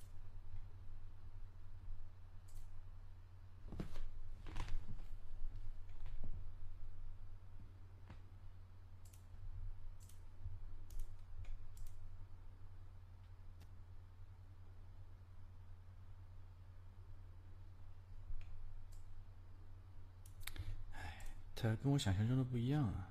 [20.92, 21.26] 哎，
[21.56, 23.10] 他跟我想象中的不一样啊。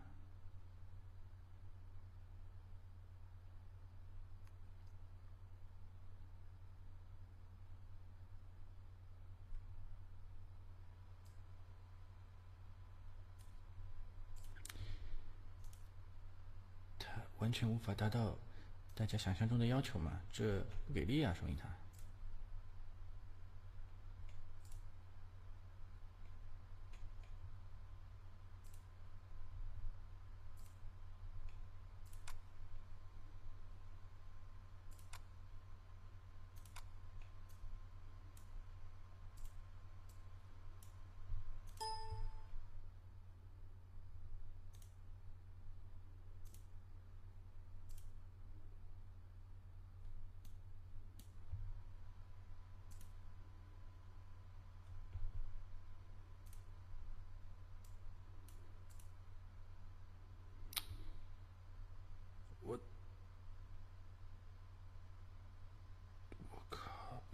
[17.51, 18.39] 完全无法达到
[18.95, 20.21] 大家想象中的要求嘛？
[20.33, 21.69] 这不给力啊，说明他。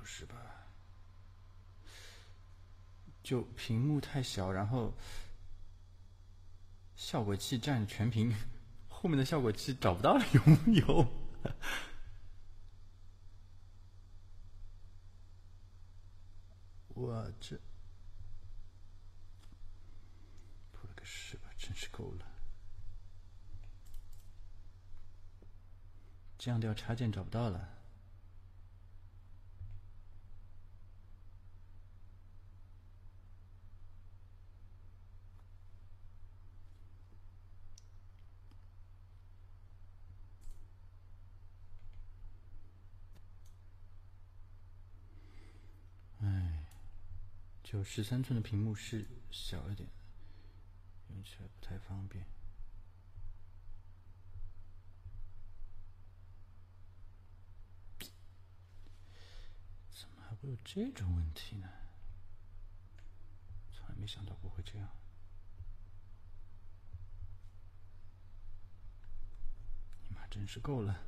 [0.09, 0.35] 是吧？
[3.27, 4.95] 就屏幕太小，然后
[6.95, 8.33] 效果器占全屏，
[8.89, 11.09] 后面的效果器找不到了，有木有？
[16.95, 17.59] 我这
[20.71, 22.25] 破了个屎吧，真是够了！
[26.39, 27.76] 这样掉插件找不到了。
[47.67, 49.91] 就十三寸的屏幕是小一点，
[51.09, 52.25] 用起来不太方便。
[59.91, 61.69] 怎么还会有这种问题呢？
[63.73, 64.89] 从来没想到过会这样。
[70.05, 71.05] 你妈真是够了！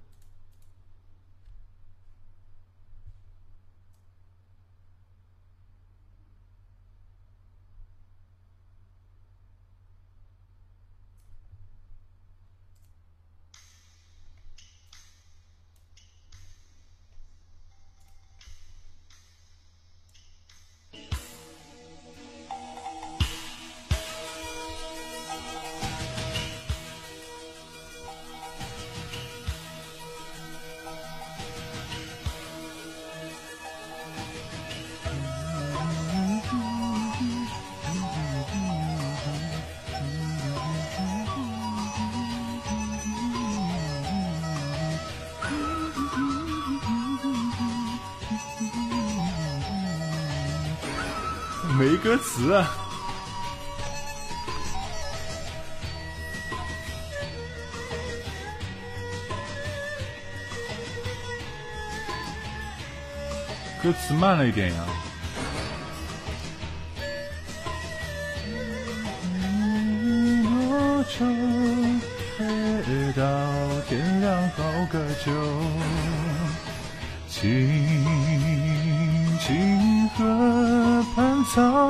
[52.38, 52.70] 词啊！
[63.82, 64.84] 歌词慢了一点呀。
[70.44, 71.26] 多久？
[72.88, 73.24] 夜到
[73.88, 74.62] 天亮好
[74.92, 75.32] 个酒，
[77.28, 77.68] 青
[79.40, 81.87] 青河畔草，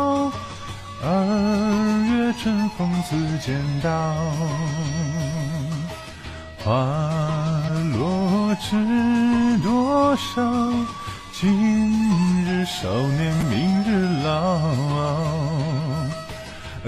[2.98, 3.90] 春风似剪刀。
[6.64, 6.72] 花
[7.96, 10.42] 落知多少？
[11.32, 14.58] 今日少年明日老。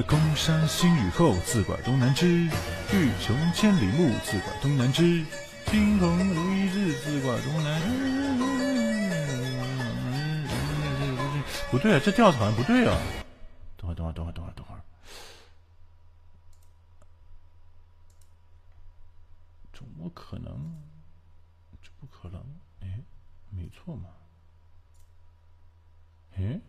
[0.07, 2.49] 空山新雨后，自管东南枝。
[2.93, 5.25] 欲穷千里目，自管东南枝。
[5.67, 7.87] 惊鸿如一日，自管东南枝。
[11.71, 12.99] 不对啊，这调子好像不对啊！
[13.77, 14.81] 等会儿，等会儿，等会儿，等会儿，等会儿，
[19.81, 20.74] 怎么可能？
[21.81, 22.45] 这不可能！
[22.81, 23.01] 哎，
[23.49, 24.11] 没错嘛！
[26.37, 26.61] 哎。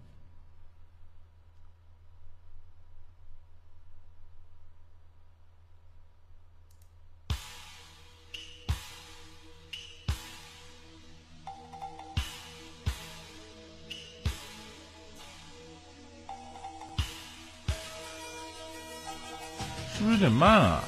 [19.93, 20.83] 是不是有点慢啊？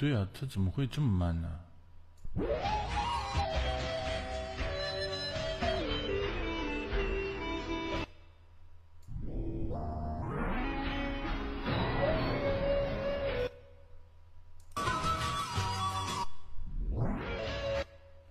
[0.00, 1.60] 对啊，他怎么会这么慢呢？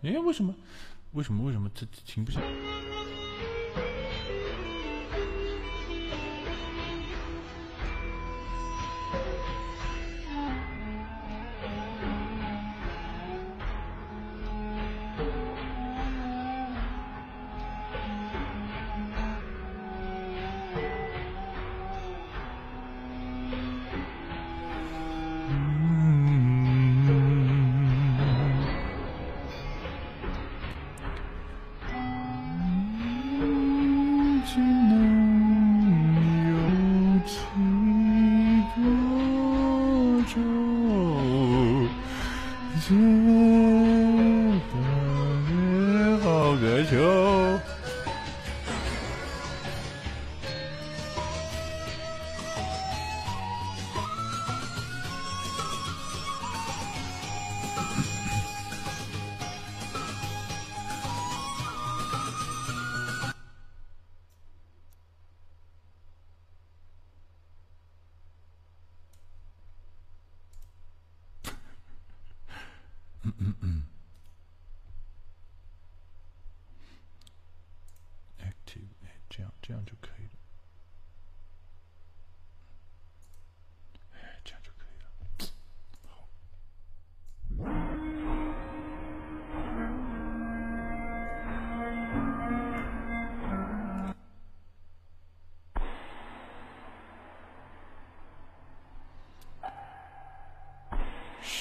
[0.01, 0.55] 哎，为什么？
[1.11, 1.45] 为什么？
[1.45, 2.41] 为什么这停不下？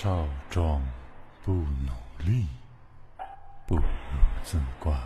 [0.09, 0.81] 少壮
[1.45, 1.93] 不努
[2.25, 2.47] 力，
[3.67, 3.83] 不如
[4.43, 4.99] 自挂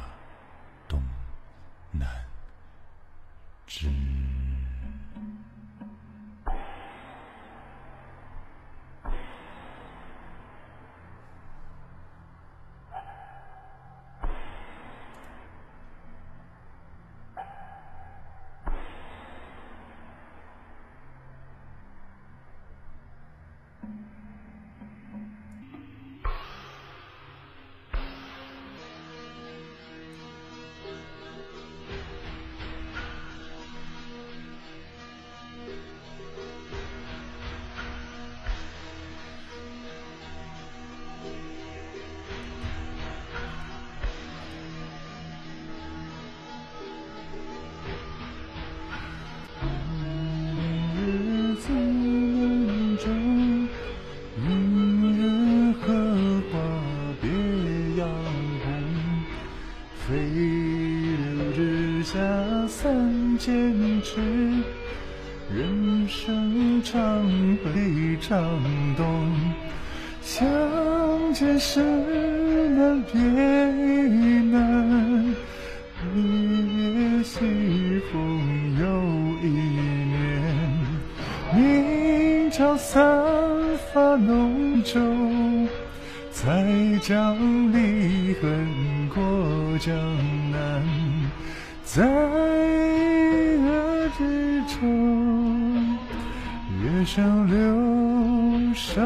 [97.03, 99.03] 月上柳梢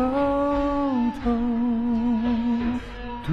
[1.24, 1.30] 头，
[3.26, 3.32] 独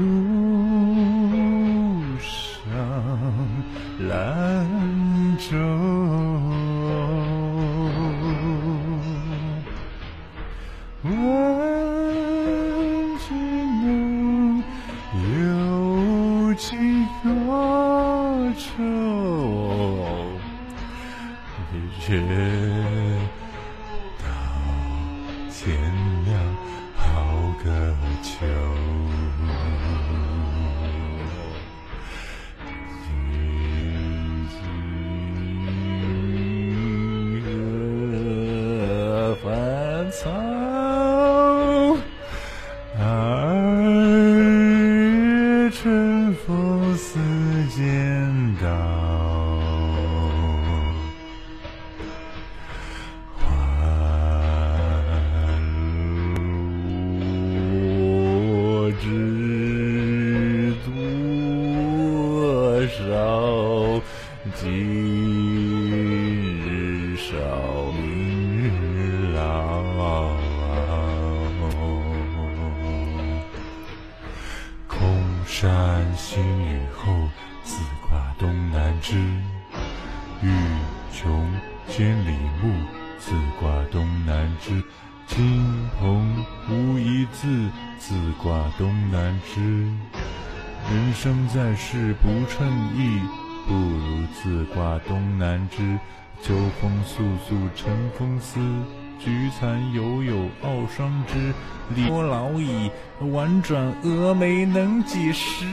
[105.23, 105.65] 能几时？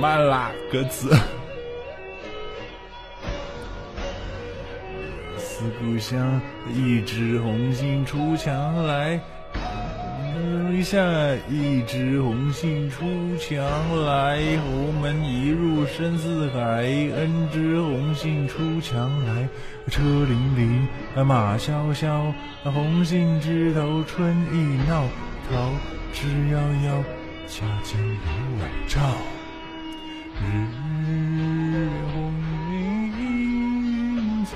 [0.00, 1.10] 慢啦，歌词。
[5.36, 6.40] 思故乡，
[6.72, 9.18] 一枝红杏出墙来。
[10.40, 11.02] 嗯一下，
[11.50, 13.04] 一枝红杏出
[13.38, 13.60] 墙
[14.04, 16.60] 来，侯门一入深似海。
[17.16, 19.48] 恩知红杏出墙来，
[19.90, 22.32] 车辚辚，马萧萧。
[22.62, 25.02] 红杏枝头春意闹，
[25.50, 25.72] 桃
[26.12, 26.56] 之夭
[26.86, 27.04] 夭，
[27.48, 28.16] 恰见刘
[28.60, 29.00] 晚照。
[30.40, 32.14] 日红
[32.70, 34.50] 映彩，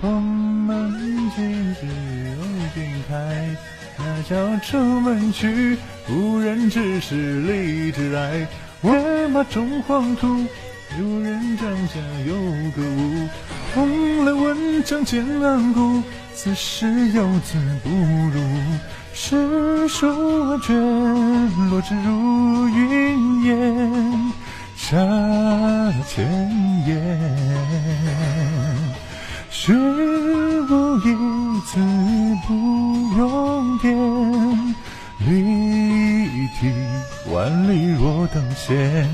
[0.00, 0.70] 蓬门
[1.36, 1.86] 今日
[2.36, 2.38] 有
[2.74, 3.56] 君开。
[3.98, 5.76] 那叫出门去，
[6.08, 8.46] 无人知是荔枝来。
[8.82, 10.26] 万马中黄土，
[10.98, 12.34] 有人帐下有
[12.72, 13.28] 个屋。
[13.74, 16.02] 蓬莱文章见岸古，
[16.42, 18.40] 此时游子不如。
[19.12, 20.74] 诗书卷
[21.68, 24.32] 落纸如云烟，
[24.74, 24.96] 下
[26.08, 26.26] 千
[26.86, 26.96] 言。
[29.50, 31.14] 学无一
[31.66, 31.78] 字
[32.46, 32.54] 不
[33.18, 33.94] 用典，
[35.18, 36.72] 立体
[37.30, 39.06] 万里若等闲。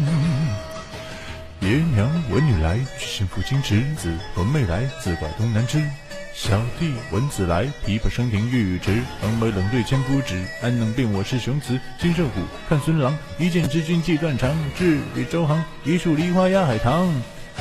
[1.67, 5.83] 爷娘闻女来，娶新妇金池子；闻妹来，自挂东南枝。
[6.33, 9.03] 小弟闻姊来，琵琶声停欲语迟。
[9.21, 11.81] 横眉冷对千夫指，安能辨我是雄雌？
[11.99, 14.49] 金射虎，看孙郎，一剑知君即断肠。
[14.79, 17.13] 至与周行，一树梨花压海棠。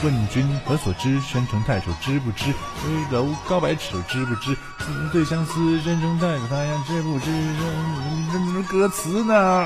[0.03, 1.20] 问君何所知？
[1.22, 2.51] 宣城太守知不知？
[2.51, 2.53] 危
[3.10, 4.53] 楼高百尺，知不知？
[4.53, 7.26] 子对相思，山城太守他呀，知不知？
[8.53, 9.66] 这歌词呢？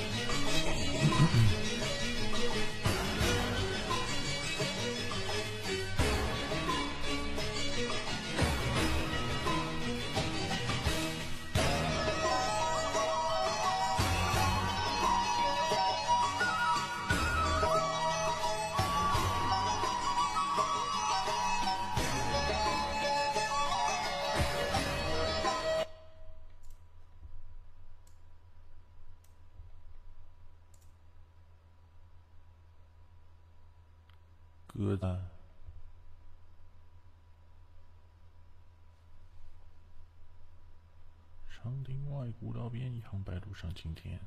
[42.61, 44.19] 道边，一行白鹭上青天。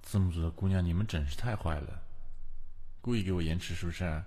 [0.00, 2.02] 字幕组的姑娘，你们真是太坏了！
[3.02, 4.24] 故意给我延迟是不是？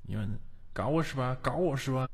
[0.00, 0.40] 你们
[0.72, 1.36] 搞我是吧？
[1.42, 2.08] 搞我是吧？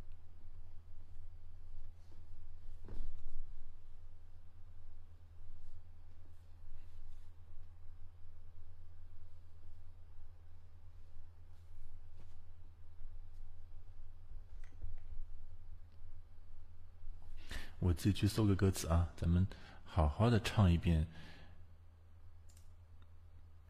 [17.92, 19.46] 自己去搜个歌词啊，咱们
[19.84, 21.06] 好好的唱一遍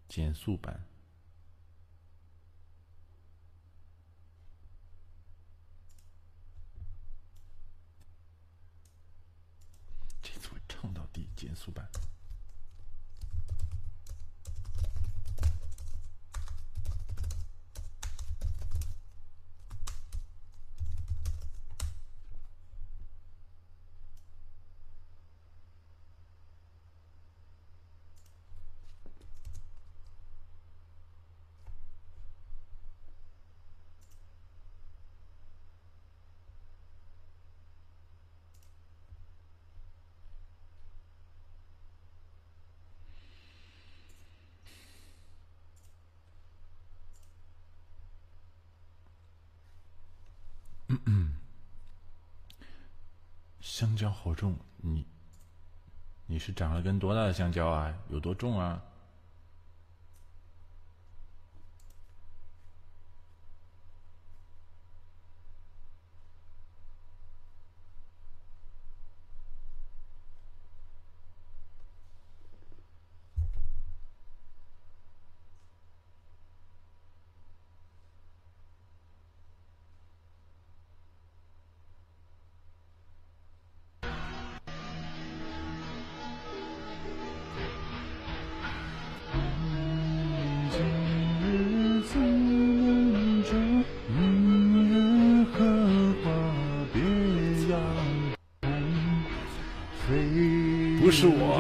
[0.09, 0.85] 减速版。
[10.23, 11.89] 这次我唱到底，减速版。
[54.03, 55.07] 蕉好重，你
[56.27, 57.97] 你是长了根多大的香蕉啊？
[58.09, 58.83] 有多重啊？
[101.03, 101.59] 不是我。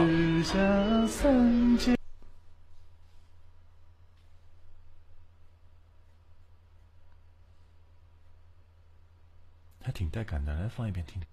[9.82, 11.28] 还挺带感的，来放一遍听听，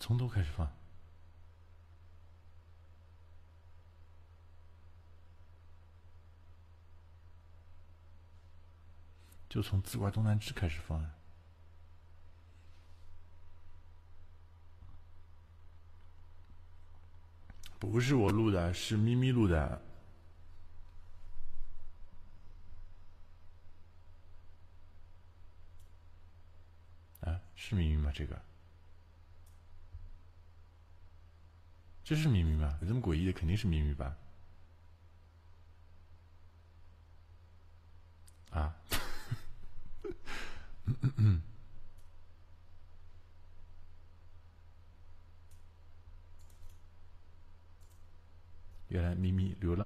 [0.00, 0.72] 从头开始放。
[9.50, 11.04] 就从自挂东南枝开始放，
[17.84, 19.80] 不是我录的，是咪咪录的。
[27.20, 28.12] 啊，是咪咪吗？
[28.14, 28.42] 这个，
[32.02, 32.78] 这是咪咪吗？
[32.82, 34.16] 有这么诡异的，肯定是咪咪吧？
[38.50, 38.76] 啊。
[41.16, 41.40] 嗯
[48.94, 49.84] 原来咪咪流浪。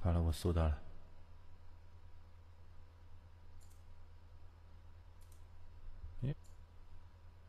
[0.00, 0.78] 好了，我搜到了。
[6.24, 6.34] 哎，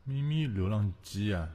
[0.06, 1.54] 咪咪流浪鸡啊！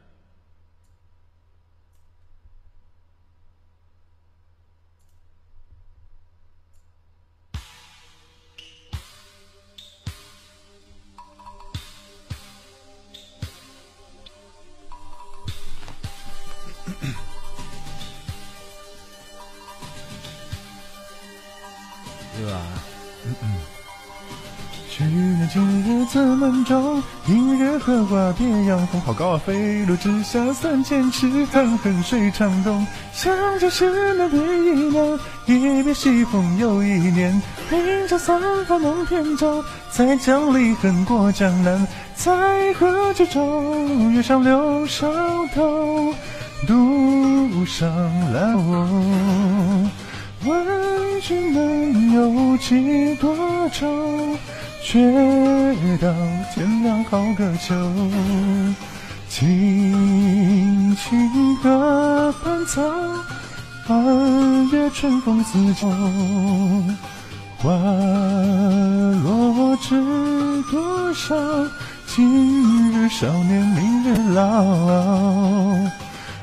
[27.27, 29.41] 明月荷花别样红，好高啊！
[29.45, 32.87] 飞路直下三千尺，潭痕水长东。
[33.13, 37.41] 想着是那别一年，一别西风又一年。
[37.71, 45.09] 明朝三发弄扁舟，再将离恨过江南，在河之中，月上柳梢
[45.55, 46.15] 头，
[46.67, 47.89] 独上
[48.33, 49.91] 兰舟。
[50.47, 54.39] 问君能有几多愁？
[54.83, 54.99] 却
[55.99, 56.13] 道
[56.53, 57.75] 天凉好个秋，
[59.29, 62.83] 青青河畔草，
[63.87, 65.87] 二月春风似酒。
[67.59, 67.71] 花
[69.23, 71.37] 落知多少？
[72.07, 74.65] 今日少年，明日老。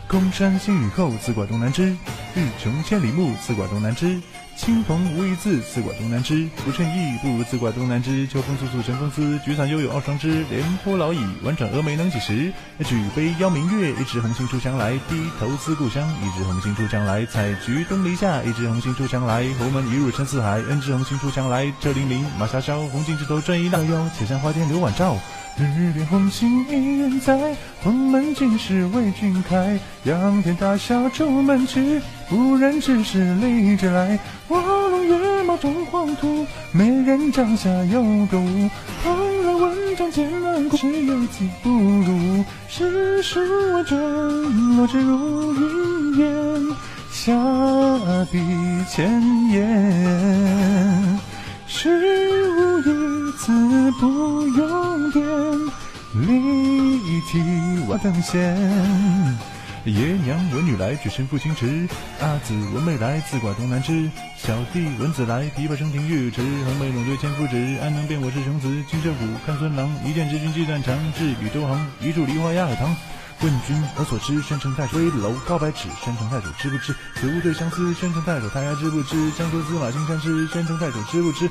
[0.08, 1.98] 空山新雨后，自挂东南枝。
[2.36, 4.22] 欲穷千里目，自挂东南枝。
[4.58, 6.50] 青铜无一字，自挂东南枝。
[6.66, 8.28] 不称意，不如自挂东南枝。
[8.28, 10.44] 秋风簌簌晨风思，菊残犹有傲霜枝。
[10.50, 12.52] 廉颇老矣，宛转蛾眉能几时？
[12.84, 14.94] 举杯邀明月，一枝红杏出墙来。
[15.08, 17.24] 低头思故乡，一枝红杏出墙来。
[17.28, 19.46] 采菊东篱下，一枝红杏出墙来。
[19.60, 21.72] 侯门一入深似海，恩知红杏出墙来。
[21.80, 24.10] 车辚辚，马萧萧，红杏枝头转一浪悠。
[24.18, 25.16] 且向花间留晚照。
[25.60, 29.80] 日边红杏一人在，黄门今时为君开。
[30.04, 34.20] 仰天大笑出门去，无人知是荔枝来。
[34.50, 38.70] 卧龙跃马终黄土，美人帐下有个屋。
[39.04, 42.44] 蓬莱文章千万古，只有几不如。
[42.68, 43.40] 诗书
[43.74, 43.98] 万卷，
[44.76, 46.76] 落纸如云烟。
[47.12, 47.34] 下
[48.32, 48.40] 笔
[48.90, 51.20] 千言。
[51.66, 55.24] 虚无一字不用典，
[56.28, 57.40] 立体
[57.88, 58.56] 万灯仙。
[59.92, 61.88] 爷娘闻女来，举身赴清池。
[62.20, 64.10] 阿姊闻妹来，自挂东南枝。
[64.36, 66.42] 小弟闻姊来，琵琶声停月池。
[66.42, 68.84] 横眉冷对千夫指，安能辨我是雄雌？
[68.92, 70.94] 金蛇虎，看孙郎，一剑知君计断肠。
[71.18, 72.94] 智笔周行，一树梨花压海棠。
[73.42, 74.42] 问君何所知？
[74.42, 75.88] 宣城太守危楼高百尺。
[76.04, 76.94] 宣城太守知不知？
[77.16, 77.94] 此物对相思。
[77.94, 79.32] 宣城太守太衙知不知？
[79.32, 80.48] 江州司马青衫湿。
[80.48, 81.50] 宣城太守知不知？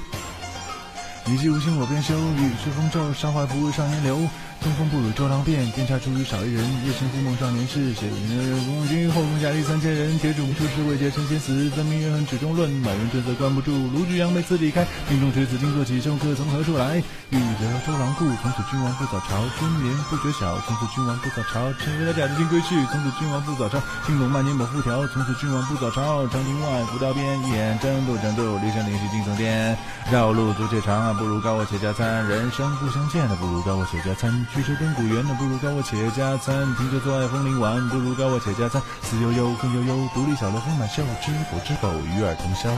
[1.24, 2.14] 你既无心，我便休。
[2.14, 4.28] 雨水风骤，韶华不为少年留。
[4.62, 6.64] 东风不与周郎便，天下出于少一人。
[6.84, 10.18] 夜深忽梦少年事，谁人公君后宫佳丽三千人。
[10.18, 12.68] 铁柱出师未捷身先死，分明怨恨池中论。
[12.82, 14.84] 满园春色关不住，卢橘杨梅次第开。
[15.08, 16.96] 命中垂紫金坐起，休客从何处来？
[17.30, 19.38] 欲得周郎顾，从此君王不早朝。
[19.58, 21.72] 君眠不觉晓，从此君王不早朝。
[21.74, 23.80] 趁月来假日金归去，从此君王不早朝。
[24.04, 26.26] 青龙万年抹复条，从此君王不早朝。
[26.26, 29.78] 长亭外，古道边，一眼争斗争斗，离山临溪惊悚殿。
[30.10, 32.26] 绕路足且长，不如高我且加餐。
[32.26, 34.45] 人生不相见，不如高我且加餐。
[34.47, 38.81] 曲折登古原，不如高我且加餐；听着坐爱枫林晚，不如高我且加餐。
[39.02, 41.02] 思悠悠，恨悠悠，独立小楼风满袖。
[41.23, 42.70] 知否知否，与尔同销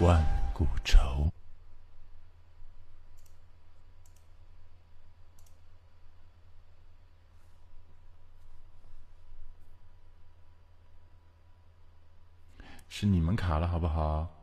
[0.00, 1.30] 万古愁。
[12.88, 14.35] 是你们卡了，好不好？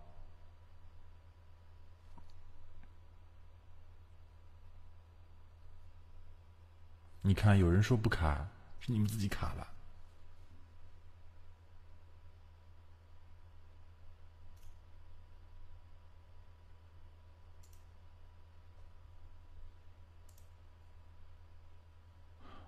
[7.25, 8.49] 你看，有人说不卡，
[8.81, 9.67] 是你们自己卡了。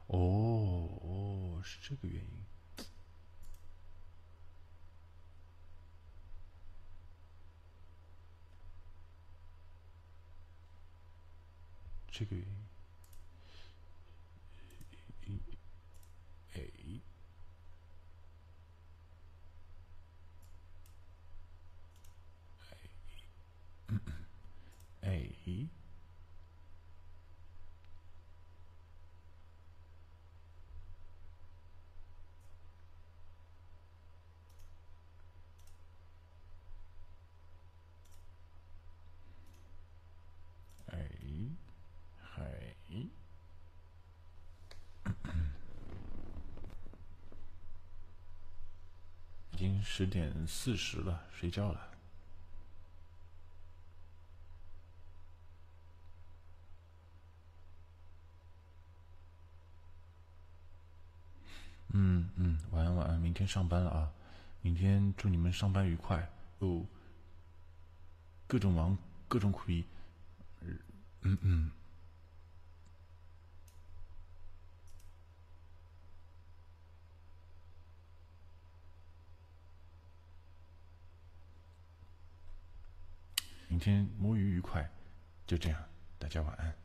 [0.07, 2.29] 哦哦，是这个原因。
[12.09, 12.64] 这个原因。
[25.45, 25.67] 咦
[40.87, 41.51] 诶
[42.35, 42.75] 嘿
[49.51, 51.94] 已经十点四十了睡觉了
[61.97, 64.11] 嗯嗯，晚安晚安，明天上班了啊！
[64.61, 66.85] 明天祝你们上班愉快哦。
[68.47, 68.97] 各种忙，
[69.29, 69.85] 各种苦逼。
[71.21, 71.71] 嗯嗯。
[83.69, 84.89] 明天摸鱼愉快，
[85.47, 85.81] 就这样，
[86.19, 86.84] 大家晚安。